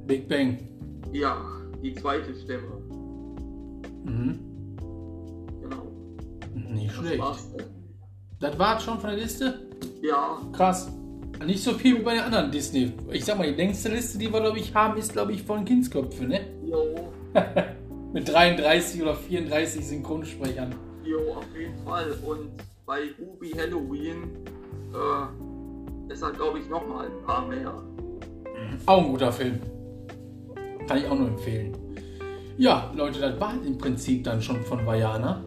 Big 0.05 0.27
Bang. 0.27 0.57
Ja, 1.11 1.37
die 1.81 1.93
zweite 1.95 2.33
Stimme. 2.35 2.67
Mhm. 4.03 4.39
Genau. 5.61 5.87
Nicht 6.53 6.89
das 6.89 6.97
schlecht. 6.97 7.19
War's 7.19 7.47
Das 8.39 8.59
war's 8.59 8.83
schon 8.83 8.99
von 8.99 9.09
der 9.09 9.19
Liste? 9.19 9.67
Ja. 10.01 10.37
Krass. 10.53 10.91
Nicht 11.45 11.63
so 11.63 11.73
viel 11.73 11.99
wie 11.99 12.03
bei 12.03 12.15
den 12.15 12.23
anderen 12.23 12.51
Disney. 12.51 12.91
Ich 13.11 13.23
sag 13.23 13.37
mal, 13.37 13.47
die 13.47 13.55
längste 13.55 13.89
Liste, 13.89 14.17
die 14.17 14.31
wir, 14.31 14.41
glaube 14.41 14.59
ich, 14.59 14.73
haben, 14.75 14.97
ist, 14.97 15.13
glaube 15.13 15.31
ich, 15.31 15.43
von 15.43 15.63
Kindsköpfe, 15.63 16.25
ne? 16.25 16.41
Jo. 16.65 17.11
Mit 18.13 18.27
33 18.27 19.01
oder 19.01 19.15
34 19.15 19.87
Synchronsprechern. 19.87 20.75
Jo, 21.05 21.35
auf 21.35 21.45
jeden 21.57 21.77
Fall. 21.85 22.11
Und 22.25 22.49
bei 22.85 23.03
Ruby 23.19 23.51
Halloween 23.51 24.23
äh, 24.93 25.38
halt, 26.21 26.35
glaube 26.35 26.59
ich, 26.59 26.69
nochmal 26.69 27.05
ein 27.05 27.25
paar 27.25 27.47
mehr. 27.47 27.73
Auch 28.85 29.03
ein 29.03 29.11
guter 29.11 29.31
Film. 29.31 29.59
Kann 30.87 30.97
ich 30.97 31.07
auch 31.07 31.17
nur 31.17 31.27
empfehlen. 31.27 31.77
Ja, 32.57 32.91
Leute, 32.95 33.19
das 33.19 33.39
war 33.39 33.53
im 33.65 33.77
Prinzip 33.77 34.23
dann 34.23 34.41
schon 34.41 34.61
von 34.63 34.85
Vajana. 34.85 35.43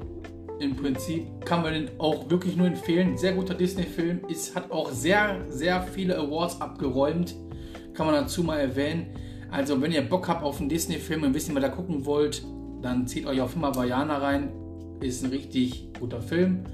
Im 0.60 0.76
Prinzip 0.76 1.44
kann 1.44 1.62
man 1.62 1.72
den 1.72 1.90
auch 1.98 2.30
wirklich 2.30 2.56
nur 2.56 2.68
empfehlen. 2.68 3.18
Sehr 3.18 3.32
guter 3.32 3.54
Disney-Film. 3.54 4.20
Es 4.30 4.54
hat 4.54 4.70
auch 4.70 4.90
sehr, 4.90 5.44
sehr 5.48 5.82
viele 5.82 6.16
Awards 6.16 6.60
abgeräumt. 6.60 7.34
Kann 7.94 8.06
man 8.06 8.14
dazu 8.14 8.44
mal 8.44 8.58
erwähnen. 8.58 9.06
Also, 9.50 9.82
wenn 9.82 9.92
ihr 9.92 10.02
Bock 10.02 10.28
habt 10.28 10.42
auf 10.42 10.60
einen 10.60 10.68
Disney-Film 10.68 11.24
und 11.24 11.34
wissen, 11.34 11.54
was 11.54 11.62
ihr 11.62 11.68
da 11.68 11.74
gucken 11.74 12.06
wollt, 12.06 12.44
dann 12.80 13.06
zieht 13.06 13.26
euch 13.26 13.40
auf 13.40 13.56
immer 13.56 13.74
Vajana 13.74 14.18
rein. 14.18 14.52
Ist 15.00 15.24
ein 15.24 15.30
richtig 15.30 15.92
guter 15.98 16.22
Film. 16.22 16.64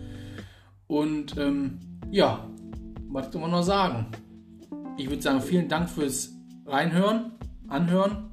Und 0.87 1.37
ähm, 1.39 1.81
ja, 2.11 2.49
was 3.11 3.31
kann 3.31 3.41
man 3.41 3.51
noch 3.51 3.63
sagen? 3.63 4.07
Ich 4.97 5.09
würde 5.09 5.23
sagen, 5.23 5.41
vielen 5.41 5.69
Dank 5.69 5.89
fürs 5.89 6.35
Reinhören, 6.67 7.33
Anhören. 7.69 8.31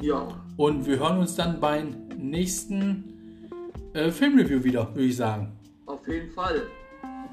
Ja. 0.00 0.26
Und 0.56 0.86
wir 0.86 0.98
hören 0.98 1.18
uns 1.18 1.36
dann 1.36 1.60
beim 1.60 2.08
nächsten 2.18 3.50
äh, 3.94 4.10
Filmreview 4.10 4.62
wieder, 4.64 4.88
würde 4.94 5.04
ich 5.04 5.16
sagen. 5.16 5.52
Auf 5.86 6.06
jeden 6.08 6.30
Fall. 6.30 6.62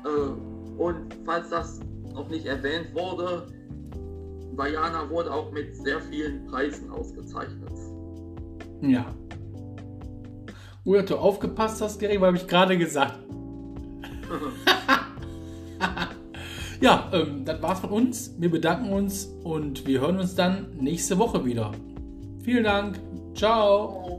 Äh, 0.06 0.80
und 0.82 1.16
falls 1.26 1.50
das 1.50 1.80
noch 2.14 2.30
nicht 2.30 2.46
erwähnt 2.46 2.94
wurde, 2.94 3.48
Vajana 4.56 5.10
wurde 5.10 5.34
auch 5.34 5.52
mit 5.52 5.76
sehr 5.76 6.00
vielen 6.02 6.46
Preisen 6.48 6.90
ausgezeichnet. 6.92 7.72
Ja. 8.82 9.06
Gut, 10.84 10.98
dass 10.98 11.06
du 11.06 11.16
aufgepasst 11.16 11.82
hast, 11.82 12.00
Gary, 12.00 12.20
weil 12.20 12.28
habe 12.28 12.38
ich 12.38 12.48
gerade 12.48 12.78
gesagt. 12.78 13.18
ja, 16.84 17.10
ähm, 17.14 17.46
das 17.46 17.62
war's 17.62 17.80
von 17.80 17.92
uns. 17.92 18.36
Wir 18.38 18.52
bedanken 18.52 18.92
uns 18.92 19.30
und 19.44 19.88
wir 19.88 20.02
hören 20.02 20.20
uns 20.20 20.36
dann 20.36 20.68
nächste 20.78 21.18
Woche 21.18 21.46
wieder. 21.46 21.72
Vielen 22.44 22.66
Dank. 22.66 23.00
Ciao. 23.34 24.13